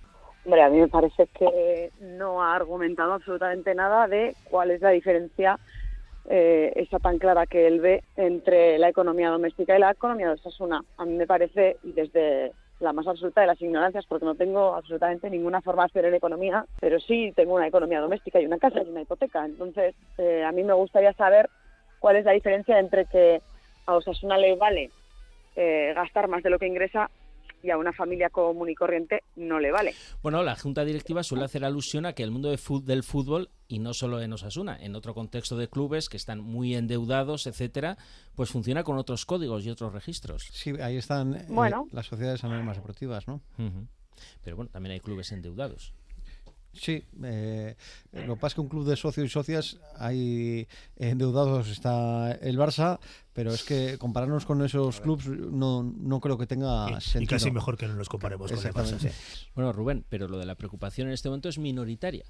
[0.45, 4.91] Hombre, a mí me parece que no ha argumentado absolutamente nada de cuál es la
[4.91, 5.59] diferencia
[6.29, 10.35] eh, esa tan clara que él ve entre la economía doméstica y la economía de
[10.35, 10.83] Osasuna.
[10.97, 14.75] A mí me parece, y desde la más absoluta de las ignorancias, porque no tengo
[14.75, 18.89] absolutamente ninguna formación en economía, pero sí tengo una economía doméstica y una casa y
[18.89, 19.45] una hipoteca.
[19.45, 21.49] Entonces, eh, a mí me gustaría saber
[22.01, 23.41] cuál es la diferencia entre que
[23.87, 24.91] a Osasuna le vale
[25.57, 27.11] eh, gastar más de lo que ingresa
[27.65, 29.95] y a una familia común y corriente no le vale.
[30.23, 33.95] Bueno, la junta directiva suele hacer alusión a que el mundo del fútbol y no
[33.95, 37.97] solo en Osasuna, en otro contexto de clubes que están muy endeudados, etcétera,
[38.35, 40.43] pues funciona con otros códigos y otros registros.
[40.53, 41.47] Sí, ahí están eh,
[41.91, 43.41] las sociedades anónimas deportivas, ¿no?
[44.43, 45.95] Pero bueno, también hay clubes endeudados.
[46.75, 47.77] Sí, eh,
[48.13, 50.67] lo que pasa es que un club de socios y socias, hay
[50.97, 52.99] endeudados, está el Barça,
[53.33, 57.23] pero es que compararnos con esos clubes no, no creo que tenga sentido.
[57.23, 59.13] Y casi mejor que no nos comparemos con el Barça.
[59.55, 62.25] Bueno, Rubén, pero lo de la preocupación en este momento es minoritaria.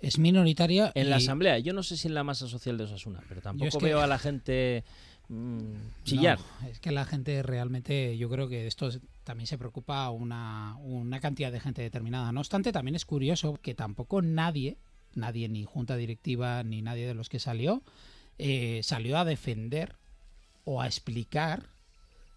[0.00, 0.92] Es minoritaria.
[0.94, 3.80] En la Asamblea, yo no sé si en la masa social de Osasuna, pero tampoco
[3.80, 4.84] veo a la gente
[5.30, 6.40] Mm, chillar.
[6.68, 8.90] es que la gente realmente, yo creo que esto
[9.30, 12.32] también se preocupa una, una cantidad de gente determinada.
[12.32, 14.76] No obstante, también es curioso que tampoco nadie,
[15.14, 17.80] nadie ni junta directiva ni nadie de los que salió,
[18.38, 19.94] eh, salió a defender
[20.64, 21.68] o a explicar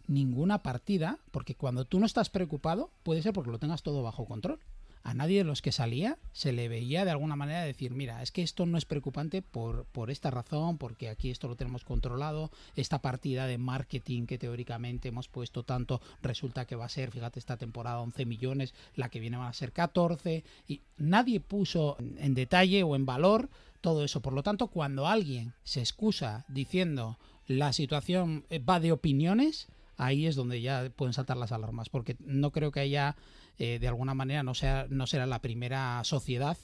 [0.05, 4.25] ninguna partida, porque cuando tú no estás preocupado, puede ser porque lo tengas todo bajo
[4.25, 4.59] control
[5.03, 8.31] a nadie de los que salía se le veía de alguna manera decir, mira, es
[8.31, 12.51] que esto no es preocupante por, por esta razón, porque aquí esto lo tenemos controlado,
[12.75, 17.39] esta partida de marketing que teóricamente hemos puesto tanto, resulta que va a ser, fíjate,
[17.39, 22.33] esta temporada 11 millones, la que viene van a ser 14, y nadie puso en
[22.33, 23.49] detalle o en valor
[23.81, 24.21] todo eso.
[24.21, 30.35] Por lo tanto, cuando alguien se excusa diciendo la situación va de opiniones, ahí es
[30.35, 33.17] donde ya pueden saltar las alarmas, porque no creo que haya
[33.57, 36.57] eh, de alguna manera no, sea, no será la primera sociedad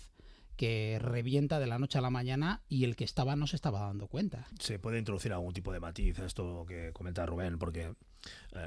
[0.60, 3.80] que revienta de la noche a la mañana y el que estaba no se estaba
[3.80, 4.46] dando cuenta.
[4.60, 7.94] Se puede introducir algún tipo de matiz a esto que comenta Rubén, porque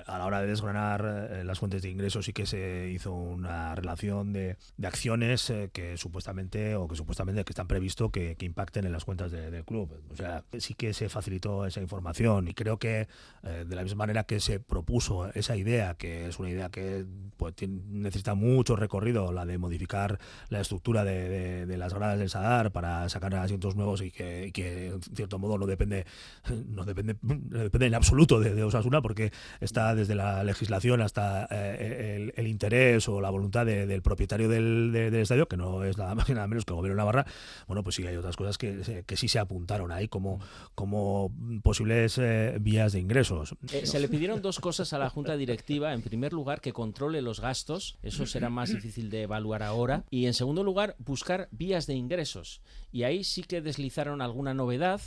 [0.06, 3.74] a la hora de desgranar eh, las fuentes de ingresos sí que se hizo una
[3.74, 8.92] relación de, acciones eh, que supuestamente o que supuestamente que están previsto que, impacten en
[8.92, 9.88] las cuentas del club.
[10.10, 13.06] O sea, sí que se facilitó esa información y creo que
[13.42, 17.04] de la misma manera que se propuso esa idea, que es una idea que
[17.36, 20.18] pues, necesita mucho recorrido, la de modificar
[20.48, 25.38] la estructura de, las gradas del Sadar para sacar asientos nuevos y que, en cierto
[25.38, 26.04] modo no depende
[26.68, 29.32] no depende, depende en absoluto de, de Osasuna porque
[29.72, 35.48] está desde la legislación hasta eh, el, interés o la voluntad del propietario del, estadio,
[35.48, 37.26] que no es nada más y nada menos que el gobierno de Navarra,
[37.66, 40.40] bueno, pues sí hay otras cosas que, que sí se apuntaron ahí como,
[40.74, 43.54] como posibles eh, vías de ingresos.
[43.72, 45.94] Eh, se le pidieron dos cosas a la Junta Directiva.
[45.94, 50.04] En primer lugar, que controle los gastos, eso será más difícil de evaluar ahora.
[50.10, 52.60] Y en segundo lugar, buscar vías de ingresos.
[52.90, 55.00] Y ahí sí que deslizaron alguna novedad.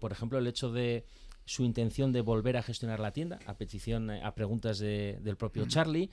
[0.00, 1.04] por ejemplo, el hecho de
[1.48, 5.66] su intención de volver a gestionar la tienda, a petición, eh, a preguntas del propio
[5.66, 6.10] Charlie.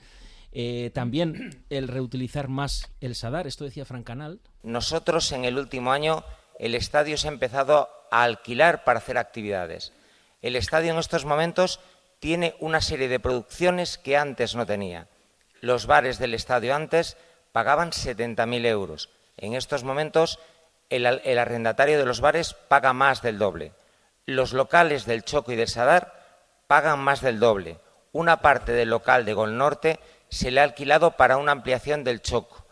[0.50, 4.40] Eh, también el reutilizar más el Sadar, esto decía Frank Canal.
[4.62, 6.24] Nosotros en el último año
[6.58, 9.92] el estadio se ha empezado a alquilar para hacer actividades.
[10.40, 11.80] El estadio en estos momentos
[12.18, 15.06] tiene una serie de producciones que antes no tenía.
[15.60, 17.18] Los bares del estadio antes
[17.52, 19.10] pagaban 70.000 euros.
[19.36, 20.38] En estos momentos
[20.88, 23.72] el, el arrendatario de los bares paga más del doble.
[24.26, 26.12] Los locales del Choco y del Sadar
[26.66, 27.78] pagan más del doble.
[28.10, 32.22] Una parte del local de Gol Norte se le ha alquilado para una ampliación del
[32.22, 32.66] Choco.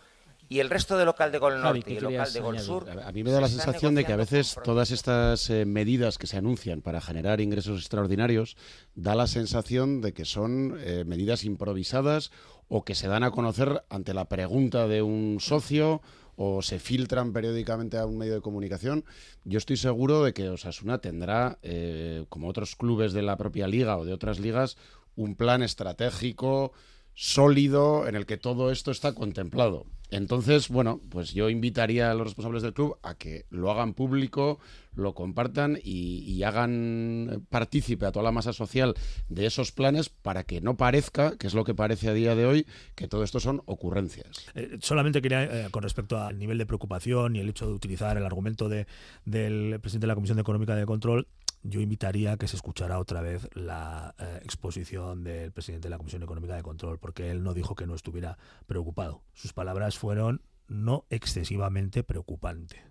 [0.48, 2.66] Y el resto del local de Gol Norte ¿qué y el local de Gol añadir?
[2.66, 2.90] Sur.
[2.90, 6.18] A mí me da la se sensación de que a veces todas estas eh, medidas
[6.18, 8.56] que se anuncian para generar ingresos extraordinarios
[8.96, 12.32] da la sensación de que son eh, medidas improvisadas
[12.68, 16.02] o que se dan a conocer ante la pregunta de un socio
[16.36, 19.04] o se filtran periódicamente a un medio de comunicación.
[19.44, 23.96] Yo estoy seguro de que Osasuna tendrá, eh, como otros clubes de la propia liga
[23.96, 24.76] o de otras ligas,
[25.16, 26.72] un plan estratégico
[27.14, 29.86] sólido en el que todo esto está contemplado.
[30.14, 34.60] Entonces, bueno, pues yo invitaría a los responsables del club a que lo hagan público,
[34.94, 38.94] lo compartan y, hagan partícipe a toda la masa social
[39.28, 42.46] de esos planes para que no parezca, que es lo que parece a día de
[42.46, 44.46] hoy, que todo esto son ocurrencias.
[44.54, 48.16] Eh, solamente quería, eh, con respecto al nivel de preocupación y el hecho de utilizar
[48.16, 48.86] el argumento de,
[49.24, 51.26] del presidente de la Comisión Económica de Control,
[51.64, 55.98] yo invitaría a que se escuchara otra vez la eh, exposición del presidente de la
[55.98, 59.22] Comisión Económica de Control, porque él no dijo que no estuviera preocupado.
[59.32, 62.82] Sus palabras fueron no excesivamente preocupante.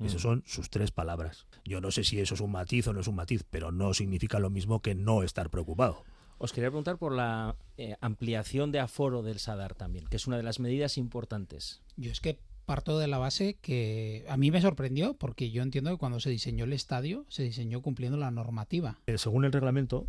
[0.00, 0.22] Esas Mm.
[0.22, 1.46] son sus tres palabras.
[1.64, 3.94] Yo no sé si eso es un matiz o no es un matiz, pero no
[3.94, 6.02] significa lo mismo que no estar preocupado.
[6.38, 10.38] Os quería preguntar por la eh, ampliación de aforo del Sadar también, que es una
[10.38, 11.82] de las medidas importantes.
[11.96, 15.90] Yo es que parto de la base que a mí me sorprendió porque yo entiendo
[15.90, 18.98] que cuando se diseñó el estadio se diseñó cumpliendo la normativa.
[19.06, 20.06] Eh, según el reglamento,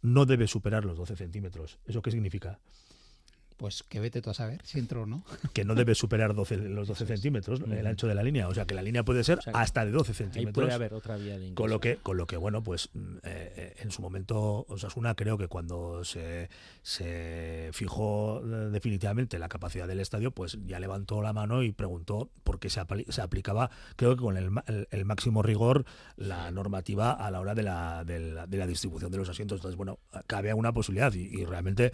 [0.00, 1.78] no debe superar los 12 centímetros.
[1.86, 2.58] ¿Eso qué significa?
[3.56, 5.24] Pues que vete tú a saber si entro o no.
[5.52, 7.74] Que no debe superar 12, los 12 centímetros, ¿no?
[7.74, 8.48] el ancho de la línea.
[8.48, 10.54] O sea, que la línea puede ser O sea, que hasta de 12 Ahí centímetros.
[10.64, 11.54] puede haber otra vía de.
[11.54, 15.36] Con lo que, con lo que bueno, pues mm, eh, en su momento Osasuna creo
[15.38, 16.48] que cuando se,
[16.82, 22.30] se fijó eh, definitivamente la capacidad del estadio, pues ya levantó la mano y preguntó
[22.44, 25.84] por qué se, apli- se aplicaba, creo que con el, ma- el- el máximo rigor,
[26.16, 29.58] la normativa a la hora de la, de la, de la distribución de los asientos.
[29.58, 31.92] Entonces, bueno, cabe una posibilidad y, y realmente,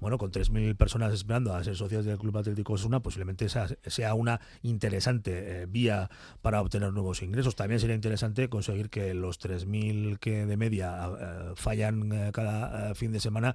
[0.00, 4.14] bueno, con 3.000 personas esperando a ser socios del Club Atlético Osasuna, posiblemente esa sea
[4.14, 6.10] una interesante eh, vía
[6.42, 7.56] para obtener nuevos ingresos.
[7.56, 12.94] También sería interesante conseguir que los 3.000 que de media eh, fallan eh, cada eh,
[12.94, 13.54] fin de semana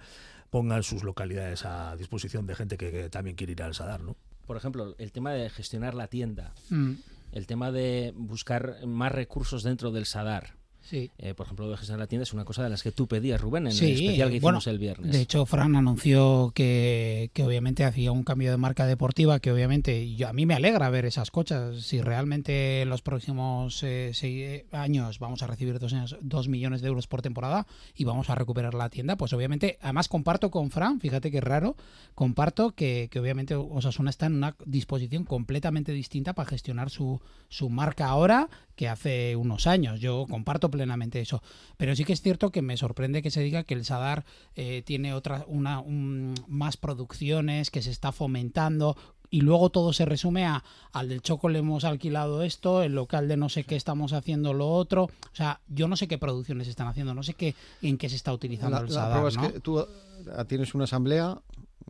[0.49, 4.15] pongan sus localidades a disposición de gente que, que también quiere ir al Sadar, ¿no?
[4.45, 6.93] Por ejemplo, el tema de gestionar la tienda, Mm.
[7.31, 10.55] el tema de buscar más recursos dentro del Sadar.
[10.89, 11.09] Sí.
[11.17, 13.41] Eh, por ejemplo, de gestionar la tienda es una cosa de las que tú pedías,
[13.41, 15.11] Rubén, en Sí, el especial que bueno, hicimos el viernes.
[15.11, 20.13] De hecho, Fran anunció que, que obviamente hacía un cambio de marca deportiva, que obviamente
[20.15, 21.81] yo, a mí me alegra ver esas cosas.
[21.83, 26.81] Si realmente en los próximos eh, seis años vamos a recibir dos, años- dos millones
[26.81, 27.65] de euros por temporada
[27.95, 31.75] y vamos a recuperar la tienda, pues obviamente, además comparto con Fran, fíjate que raro,
[32.13, 37.19] comparto que, que obviamente Osasuna está en una disposición completamente distinta para gestionar su,
[37.49, 39.99] su marca ahora que hace unos años.
[40.01, 41.41] Yo comparto plenamente eso.
[41.77, 44.83] Pero sí que es cierto que me sorprende que se diga que el Sadar eh,
[44.85, 48.95] tiene otra, una, un- más producciones, que se está fomentando.
[49.31, 50.63] Y luego todo se resume a
[50.93, 54.53] al del Choco le hemos alquilado esto, el local de no sé qué estamos haciendo
[54.53, 55.05] lo otro.
[55.05, 58.15] O sea, yo no sé qué producciones están haciendo, no sé qué en qué se
[58.15, 59.11] está utilizando La, el la Sadar.
[59.11, 59.51] prueba es ¿no?
[59.51, 59.85] que tú eh,
[60.47, 61.39] tienes una asamblea,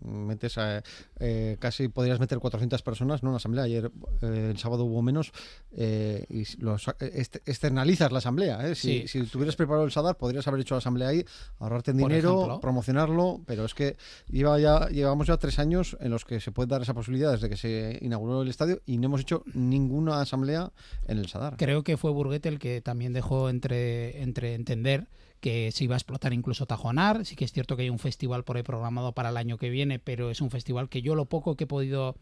[0.01, 0.83] metes a,
[1.19, 3.29] eh, casi podrías meter 400 personas, ¿no?
[3.29, 3.63] En la asamblea.
[3.65, 3.91] Ayer,
[4.21, 5.31] eh, el sábado hubo menos,
[5.71, 8.67] eh, y los, este- externalizas la asamblea.
[8.67, 8.75] ¿eh?
[8.75, 9.07] Si, Sí.
[9.07, 11.25] si tuvieras preparado el SADAR, podrías haber hecho la asamblea ahí,
[11.59, 12.59] ahorrarte en dinero, ejemplo.
[12.59, 13.95] promocionarlo, pero es que
[14.27, 17.49] lleva ya, llevamos ya tres años en los que se puede dar esa posibilidad desde
[17.49, 20.71] que se inauguró el estadio y no hemos hecho ninguna asamblea
[21.07, 21.55] en el SADAR.
[21.57, 25.07] Creo que fue Burguete el que también dejó entre, entre entender
[25.41, 27.25] que se iba a explotar incluso Tajonar.
[27.25, 29.69] Sí que es cierto que hay un festival por ahí programado para el año que
[29.69, 32.15] viene, pero es un festival que yo lo poco que he podido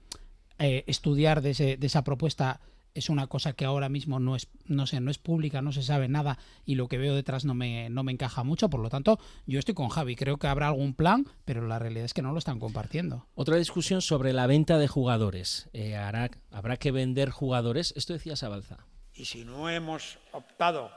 [0.60, 2.60] eh, estudiar de, ese- de esa propuesta
[2.96, 5.82] es una cosa que ahora mismo no es, no sé, no es pública, no se
[5.82, 8.70] sabe nada y lo que veo detrás no me, no me encaja mucho.
[8.70, 10.16] Por lo tanto, yo estoy con Javi.
[10.16, 13.26] Creo que habrá algún plan, pero la realidad es que no lo están compartiendo.
[13.34, 15.70] Otra discusión sobre la venta de jugadores.
[15.74, 17.96] Eh, hará- habrá que vender jugadores.
[17.98, 18.86] Esto decía Sabalza.
[19.16, 20.92] Y si no hemos optado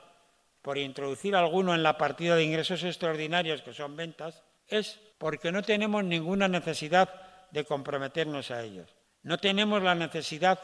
[0.66, 5.62] por introducir alguno en la partida de ingresos extraordinarios, que son ventas, es porque no
[5.62, 7.08] tenemos ninguna necesidad
[7.52, 8.92] de comprometernos a ellos.
[9.22, 10.58] No tenemos la necesidad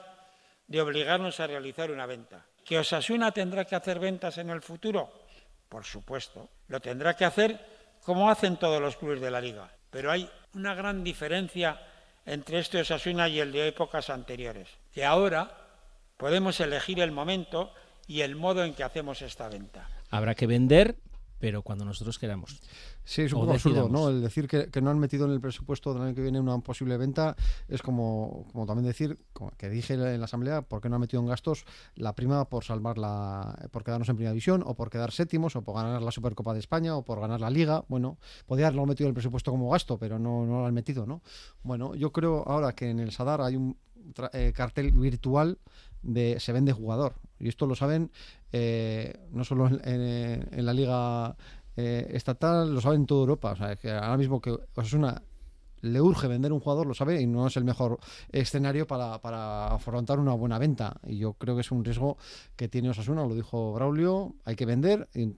[0.66, 2.44] de obligarnos a realizar una venta.
[2.64, 5.08] ¿Que Osasuna tendrá que hacer ventas en el futuro?
[5.68, 6.50] Por supuesto.
[6.66, 7.64] Lo tendrá que hacer
[8.02, 9.70] como hacen todos los clubes de la liga.
[9.88, 11.80] Pero hay una gran diferencia
[12.26, 14.68] entre este Osasuna y el de épocas anteriores.
[14.92, 15.48] Que ahora
[16.16, 17.72] podemos elegir el momento
[18.12, 19.88] y el modo en que hacemos esta venta.
[20.10, 20.96] Habrá que vender
[21.42, 22.60] pero cuando nosotros queramos.
[23.02, 23.88] Sí, es un poco absurdo.
[23.88, 24.10] ¿no?
[24.10, 26.56] El decir que, que no han metido en el presupuesto del año que viene una
[26.60, 27.34] posible venta
[27.66, 31.00] es como, como también decir, como que dije en la asamblea, ¿por qué no han
[31.00, 31.64] metido en gastos
[31.96, 35.62] la prima por salvar la, por quedarnos en primera división, o por quedar séptimos, o
[35.62, 37.82] por ganar la Supercopa de España, o por ganar la Liga?
[37.88, 41.06] Bueno, podía haberlo metido en el presupuesto como gasto, pero no, no lo han metido,
[41.06, 41.22] ¿no?
[41.64, 43.76] Bueno, yo creo ahora que en el Sadar hay un
[44.14, 45.58] tra- eh, cartel virtual
[46.02, 47.14] de se vende jugador.
[47.38, 48.10] Y esto lo saben
[48.52, 51.36] eh, no solo en, la liga
[51.76, 53.52] eh, estatal, lo saben en toda Europa.
[53.52, 55.22] O sea, que ahora mismo que Osasuna
[55.82, 57.98] le urge vender un jugador, lo sabe, y no es el mejor
[58.30, 61.00] escenario para, para afrontar una buena venta.
[61.06, 62.16] Y yo creo que es un riesgo
[62.56, 65.34] que tiene Osasuna, lo dijo Braulio, hay que vender, y,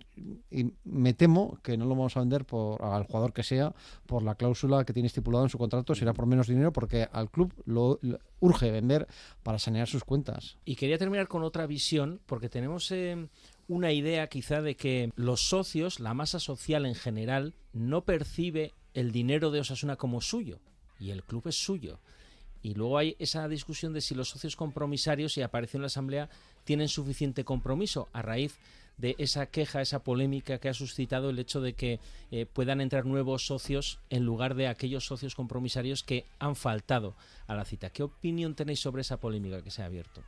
[0.85, 3.75] me temo que no lo vamos a vender por, al jugador que sea
[4.07, 7.31] por la cláusula que tiene estipulado en su contrato, será por menos dinero, porque al
[7.31, 7.99] club lo,
[8.41, 9.09] urge vender
[9.43, 10.59] para sanear sus cuentas.
[10.65, 13.29] Y quería terminar con otra visión, porque tenemos eh,
[13.69, 19.13] una idea quizá de que los socios, la masa social en general, no percibe el
[19.13, 20.61] dinero de Osasuna como suyo,
[20.99, 21.99] y el club es suyo.
[22.63, 26.31] Y luego hay esa discusión de si los socios compromisarios, y apareció en la Asamblea,
[26.65, 28.59] tienen suficiente compromiso a raíz
[28.97, 33.07] de esa queja, esa polémica que ha suscitado el hecho de que eh, puedan entrar
[33.07, 37.17] nuevos socios en lugar de aquellos socios compromisarios que han faltado
[37.47, 37.91] a la cita.
[37.91, 40.23] ¿Qué opinión tenéis sobre esa polémica que se ha abierto?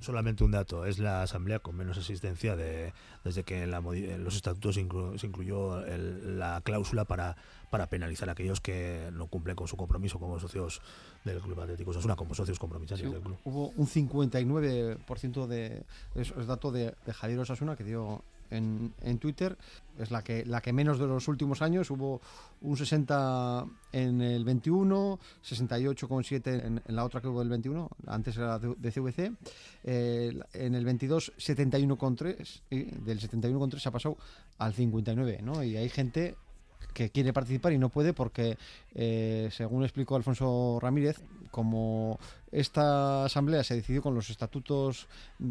[0.00, 2.92] Solamente un dato, es la asamblea con menos asistencia de,
[3.24, 7.36] desde que en, la en los estatutos inclu- se incluyó el- la cláusula para,
[7.70, 10.80] para penalizar a aquellos que no cumplen con su compromiso como socios
[11.24, 13.36] del Club Atlético Osasuna, como socios compromisarios Sí, del club.
[13.44, 15.82] hubo un 59% de
[16.14, 19.56] es, es dato de, de Javier Osasuna que dio en, Twitter.
[19.98, 21.90] Es la que la que menos de los últimos años.
[21.90, 22.20] Hubo
[22.60, 28.36] un 60 en el 21 68,7 en, en la otra que hubo del 21 antes
[28.36, 29.32] era de, CVC
[29.84, 34.16] eh, en el 22 71,3 y del 71,3 se ha pasado
[34.58, 35.62] al 59 ¿no?
[35.62, 36.36] y hay gente
[36.92, 38.56] que quiere participar y no puede porque,
[38.94, 41.20] eh, según explicó Alfonso Ramírez,
[41.50, 42.18] como
[42.52, 45.06] esta asamblea se decidió con los estatutos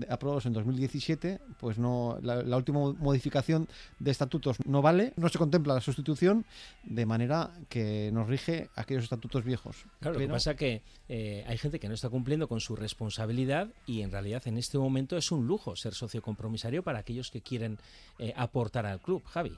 [0.09, 3.67] aprobados en 2017, pues no la, la última modificación
[3.99, 6.45] de estatutos no vale, no se contempla la sustitución,
[6.83, 9.85] de manera que nos rige aquellos estatutos viejos.
[9.99, 13.69] Claro, lo que pasa que eh, hay gente que no está cumpliendo con su responsabilidad
[13.85, 17.41] y en realidad en este momento es un lujo ser socio compromisario para aquellos que
[17.41, 17.77] quieren
[18.19, 19.23] eh, aportar al club.
[19.25, 19.57] Javi.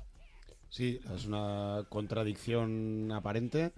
[0.69, 3.71] Sí, es una contradicción aparente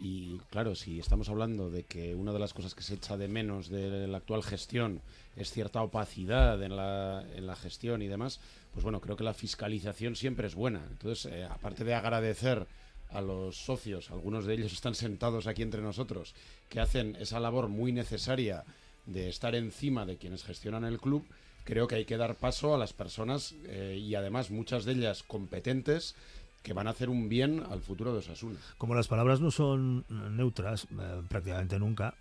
[0.00, 3.28] y claro, si estamos hablando de que una de las cosas que se echa de
[3.28, 5.00] menos de la actual gestión
[5.36, 8.40] es cierta opacidad en la, en la gestión y demás,
[8.72, 10.86] pues bueno, creo que la fiscalización siempre es buena.
[10.90, 12.66] Entonces, eh, aparte de agradecer
[13.10, 16.34] a los socios, algunos de ellos están sentados aquí entre nosotros,
[16.68, 18.64] que hacen esa labor muy necesaria
[19.06, 21.24] de estar encima de quienes gestionan el club,
[21.64, 25.22] creo que hay que dar paso a las personas eh, y además muchas de ellas
[25.22, 26.14] competentes
[26.62, 28.58] que van a hacer un bien al futuro de Osasuna.
[28.78, 32.14] Como las palabras no son neutras eh, prácticamente nunca,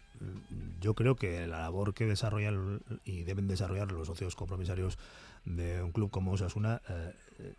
[0.81, 4.97] yo creo que la labor que desarrollan y deben desarrollar los socios compromisarios
[5.45, 7.13] de un club como Osasuna eh,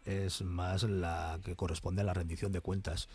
[0.04, 3.08] es más la que corresponde a la rendición de cuentas.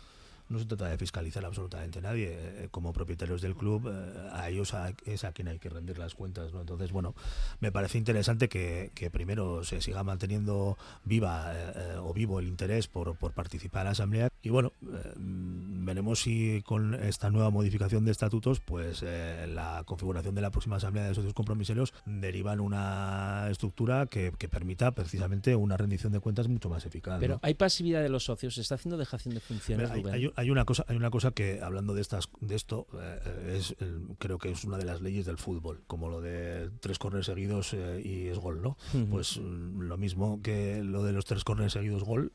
[0.50, 2.28] No se trata de fiscalizar absolutamente a nadie.
[2.32, 4.74] Eh, Como propietarios del club, eh, a ellos
[5.06, 6.52] es a quien hay que rendir las cuentas.
[6.52, 6.60] ¿no?
[6.60, 7.14] Entonces, bueno,
[7.60, 12.88] me parece interesante que, que primero se siga manteniendo viva eh, o vivo el interés
[12.88, 14.28] por, por participar en la asamblea.
[14.42, 20.34] Y bueno, eh, veremos si con esta nueva modificación de estatutos, pues eh, la configuración
[20.34, 25.54] de la próxima asamblea de socios compromisarios deriva en una estructura que, que permita precisamente
[25.54, 27.18] una rendición de cuentas mucho más eficaz.
[27.20, 27.40] Pero ¿no?
[27.42, 29.84] hay pasividad de los socios, se está haciendo dejación de funciones.
[29.90, 30.14] Mira, hay, Rubén?
[30.14, 33.76] hay- hay una cosa, hay una cosa que hablando de estas, de esto, eh, es
[33.80, 37.26] el- creo que es una de las leyes del fútbol, como lo de tres corners
[37.26, 38.76] seguidos eh, y es gol, ¿no?
[39.10, 42.32] Pues mm, lo mismo que lo de los tres corners seguidos gol.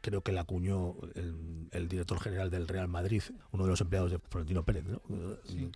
[0.00, 3.22] Creo que la acuñó el, el director general del Real Madrid,
[3.52, 5.02] uno de los empleados de Florentino Pérez, ¿no?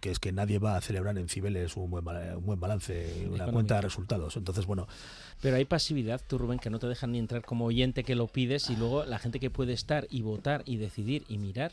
[0.01, 3.47] Que es que nadie va a celebrar en Cibeles un buen, un buen balance, una
[3.47, 4.37] cuenta de resultados.
[4.37, 4.87] Entonces, bueno,
[5.41, 8.29] Pero hay pasividad, tú Rubén, que no te dejan ni entrar como oyente que lo
[8.29, 11.73] pides y luego la gente que puede estar y votar y decidir y mirar.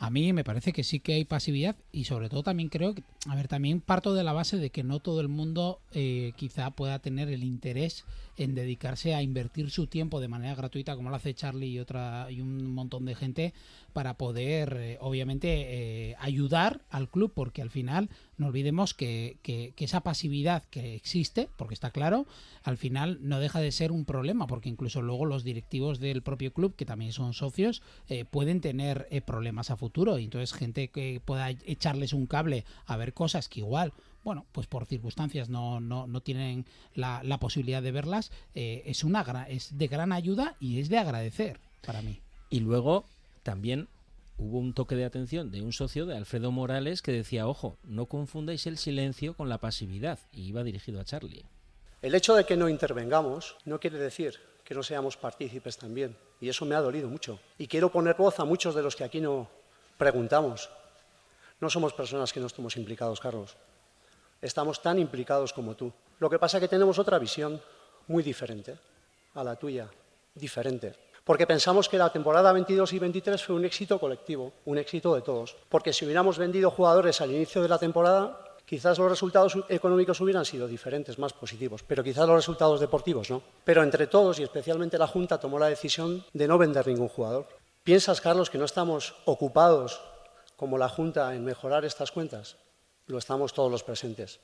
[0.00, 3.02] A mí me parece que sí que hay pasividad y sobre todo también creo que,
[3.28, 6.70] a ver, también parto de la base de que no todo el mundo eh, quizá
[6.70, 8.04] pueda tener el interés
[8.36, 12.30] en dedicarse a invertir su tiempo de manera gratuita como lo hace Charlie y otra
[12.30, 13.52] y un montón de gente
[13.92, 15.48] para poder eh, obviamente
[16.10, 18.08] eh, ayudar al club porque al final
[18.38, 22.26] no olvidemos que, que- esa pasividad que existe porque está claro
[22.62, 26.52] al final no deja de ser un problema porque incluso luego los directivos del propio
[26.52, 30.88] club que también son socios eh, pueden tener eh, problemas a futuro y entonces gente
[30.88, 33.92] que pueda echarles un cable a ver cosas que igual
[34.24, 39.04] bueno, pues por circunstancias no, no, no tienen la, la, posibilidad de verlas, eh, es,
[39.04, 42.20] una, es de gran ayuda y es de agradecer para mí.
[42.50, 43.06] Y luego
[43.42, 43.88] también
[44.38, 48.06] hubo un toque de atención de un socio de Alfredo Morales que decía, ojo, no
[48.06, 51.44] confundáis el silencio con la pasividad, y iba dirigido a Charlie.
[52.00, 56.48] El hecho de que no intervengamos no quiere decir que no seamos partícipes también, y
[56.48, 57.40] eso me ha dolido mucho.
[57.58, 59.48] Y quiero poner voz a muchos de los que aquí no
[59.96, 60.70] preguntamos.
[61.60, 63.56] No somos personas que no estemos implicados, Carlos.
[64.40, 65.92] Estamos tan implicados como tú.
[66.20, 67.60] Lo que pasa es que tenemos otra visión
[68.06, 68.78] muy diferente
[69.34, 69.88] a la tuya,
[70.34, 75.14] diferente porque pensamos que la temporada 22 y 23 fue un éxito colectivo, un éxito
[75.14, 75.56] de todos.
[75.68, 80.46] Porque si hubiéramos vendido jugadores al inicio de la temporada, quizás los resultados económicos hubieran
[80.46, 83.42] sido diferentes, más positivos, pero quizás los resultados deportivos no.
[83.62, 87.46] Pero entre todos, y especialmente la Junta, tomó la decisión de no vender ningún jugador.
[87.84, 90.00] ¿Piensas, Carlos, que no estamos ocupados
[90.56, 92.56] como la Junta en mejorar estas cuentas?
[93.06, 94.40] Lo estamos todos los presentes.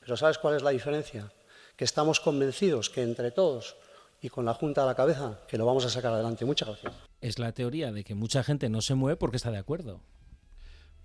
[0.00, 1.30] Pero ¿sabes cuál es la diferencia?
[1.76, 3.76] Que estamos convencidos que entre todos
[4.20, 6.44] y con la Junta a la cabeza, que lo vamos a sacar adelante.
[6.44, 6.92] Muchas gracias.
[7.20, 10.00] Es la teoría de que mucha gente no se mueve porque está de acuerdo.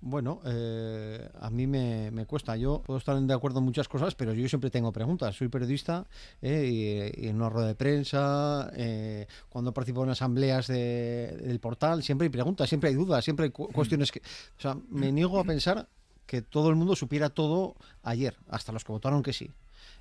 [0.03, 2.57] Bueno, eh, a mí me, cuesta.
[2.57, 5.35] Yo puedo estar de acuerdo en muchas cosas, pero yo siempre tengo preguntas.
[5.35, 6.07] Soy periodista
[6.41, 12.25] eh, y, en una rueda de prensa, eh, cuando participo en asambleas del portal, siempre
[12.25, 14.21] hay preguntas, siempre hay dudas, siempre hay cuestiones que...
[14.57, 15.87] O sea, me niego a pensar
[16.25, 19.51] que todo el mundo supiera todo ayer, hasta los que votaron que sí.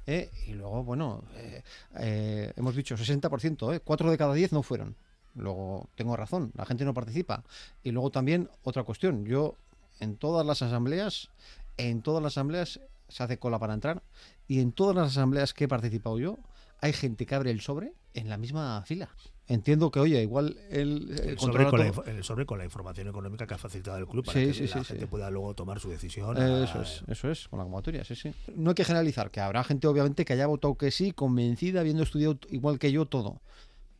[0.06, 0.30] ¿Eh?
[0.46, 1.62] y luego, bueno, eh,
[1.98, 3.80] eh, hemos dicho 60%, ¿eh?
[3.80, 4.96] 4 de cada 10 no fueron.
[5.34, 7.44] Luego, tengo razón, la gente no participa.
[7.82, 9.54] Y luego también, otra cuestión, yo
[10.00, 11.30] en todas las asambleas,
[11.76, 14.02] en todas las asambleas se hace cola para entrar,
[14.48, 16.38] y en todas las asambleas que he participado yo,
[16.80, 19.10] hay gente que abre el sobre en la misma fila
[19.50, 23.46] entiendo que, oye, igual el, el, sobre con, la, el sobre con la información económica
[23.46, 26.36] que ha facilitado el club para que la gente pueda luego tomar su decisión.
[26.36, 28.32] Eso es, eso es, con la convocatoria, sí, sí.
[28.54, 32.04] No hay que generalizar, que habrá gente, obviamente, que haya votado que sí, convencida, habiendo
[32.04, 33.40] estudiado igual que yo todo.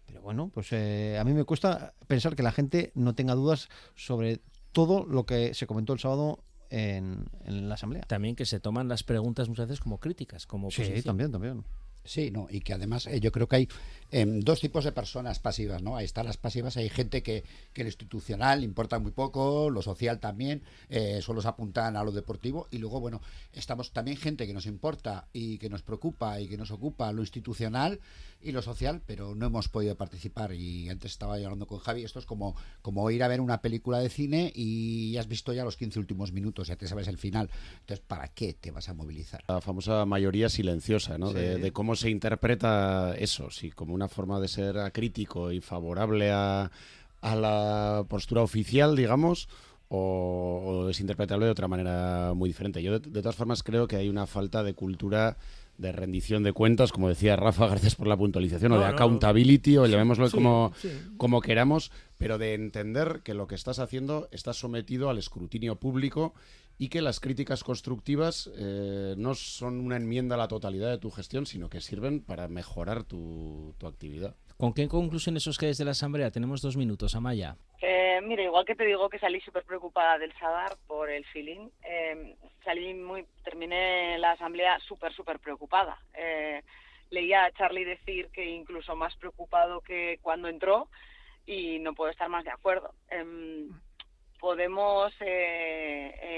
[0.07, 3.69] Pero bueno, pues eh, a mí me cuesta pensar que la gente no tenga dudas
[3.97, 4.41] sobre
[4.73, 8.03] todo lo que se comentó el sábado en, en la asamblea.
[8.03, 11.65] También que se toman las preguntas muchas veces como críticas, como Sí, también, también.
[12.05, 13.69] Sí, no, y que además eh, yo creo que hay
[14.11, 15.97] em, dos tipos de personas pasivas, ¿no?
[15.97, 20.21] Ahí están las pasivas, hay gente que, que lo institucional importa muy poco, lo social
[20.21, 23.21] también, eh, solo se apuntan a lo deportivo, y luego, bueno,
[23.53, 27.23] estamos también gente que nos importa y que nos preocupa y que nos ocupa lo
[27.23, 28.01] institucional
[28.43, 30.55] y lo social, pero no hemos podido participar.
[30.55, 33.99] Y antes estaba hablando con Javi, esto es como, como ir a ver una película
[33.99, 37.51] de cine y has visto ya los 15 últimos minutos, ya te sabes el final.
[37.81, 39.43] Entonces, ¿para qué te vas a movilizar?
[39.49, 41.33] La famosa mayoría silenciosa, ¿no?
[41.33, 46.71] De, cómo se interpreta eso, si como una forma de ser acrítico y favorable a,
[47.21, 49.47] a la postura oficial, digamos,
[49.89, 52.83] o, es interpretable de otra manera muy diferente.
[52.83, 55.37] Yo, de, de, todas formas, creo que hay una falta de cultura
[55.81, 59.87] de rendición de cuentas, como decía Rafa, gracias por la puntualización, o de accountability, o
[59.87, 60.73] llamémoslo como,
[61.17, 66.35] como queramos, pero de entender que lo que estás haciendo está sometido al escrutinio público
[66.79, 71.11] y que las críticas constructivas eh, no son una enmienda a la totalidad de tu
[71.11, 74.37] gestión, sino que sirven para mejorar tu, tu actividad.
[74.57, 76.31] ¿Con qué conclusiones os quedáis de la asamblea?
[76.31, 77.57] Tenemos dos minutos, Amaya.
[78.21, 81.69] Eh, mira, igual que te digo que salí súper preocupada del Sadar por el feeling,
[81.83, 85.99] eh, salí muy, terminé la asamblea súper, súper preocupada.
[86.15, 86.63] Eh,
[87.11, 90.89] leía a Charlie decir que incluso más preocupado que cuando entró
[91.47, 92.93] y no puedo estar más de acuerdo.
[93.09, 93.71] Em,
[94.39, 95.13] podemos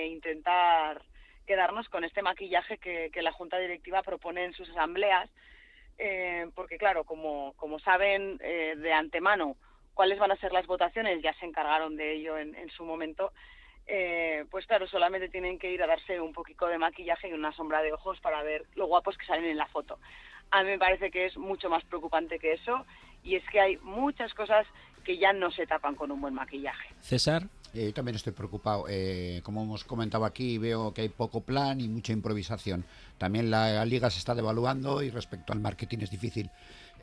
[0.08, 1.02] intentar
[1.46, 5.30] quedarnos con este maquillaje que, que la Junta Directiva propone en sus asambleas,
[6.54, 9.56] porque claro, como, como saben de antemano
[9.94, 13.32] cuáles van a ser las votaciones, ya se encargaron de ello en, en su momento,
[13.86, 17.52] eh, pues claro, solamente tienen que ir a darse un poquito de maquillaje y una
[17.52, 19.98] sombra de ojos para ver lo guapos que salen en la foto.
[20.50, 22.84] A mí me parece que es mucho más preocupante que eso
[23.24, 24.66] y es que hay muchas cosas
[25.04, 26.88] que ya no se tapan con un buen maquillaje.
[27.00, 27.44] César.
[27.74, 28.84] Eh, yo también estoy preocupado.
[28.88, 32.84] Eh, como hemos comentado aquí, veo que hay poco plan y mucha improvisación.
[33.16, 36.50] También la, liga se está devaluando y respecto al marketing es difícil.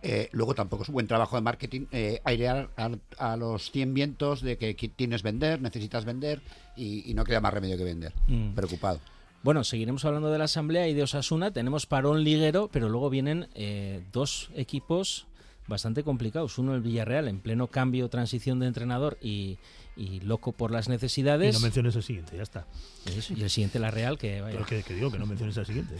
[0.01, 3.93] Eh, luego tampoco es un buen trabajo de marketing eh, airear a, a, los 100
[3.93, 6.41] vientos de que tienes vender, necesitas vender
[6.75, 8.13] y, y no queda más remedio que vender.
[8.27, 8.53] Mm.
[8.53, 8.99] Preocupado.
[9.41, 11.51] Bueno, seguiremos hablando de la Asamblea y de Osasuna.
[11.51, 15.27] Tenemos parón liguero, pero luego vienen eh, dos equipos
[15.65, 16.57] bastante complicados.
[16.57, 19.57] Uno el Villarreal en pleno cambio, transición de entrenador y,
[19.99, 21.53] y loco por las necesidades.
[21.53, 22.65] Y no menciones el siguiente, ya está.
[23.35, 24.53] Y el siguiente, la Real, que vaya.
[24.53, 25.95] Pero que, que, digo que no menciones el siguiente.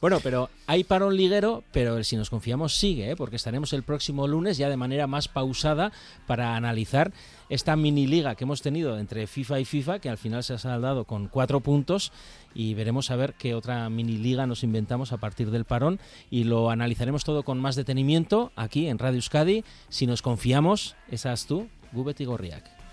[0.00, 3.16] bueno, pero hay parón liguero, pero el si nos confiamos sigue, ¿eh?
[3.16, 5.92] porque estaremos el próximo lunes ya de manera más pausada
[6.26, 7.12] para analizar
[7.48, 10.58] esta mini liga que hemos tenido entre FIFA y FIFA, que al final se ha
[10.58, 12.10] saldado con cuatro puntos,
[12.54, 16.00] y veremos a ver qué otra mini liga nos inventamos a partir del parón,
[16.30, 21.46] y lo analizaremos todo con más detenimiento aquí en Radio Euskadi, si nos confiamos, esas
[21.46, 22.83] tú, Gubet y Gorriak.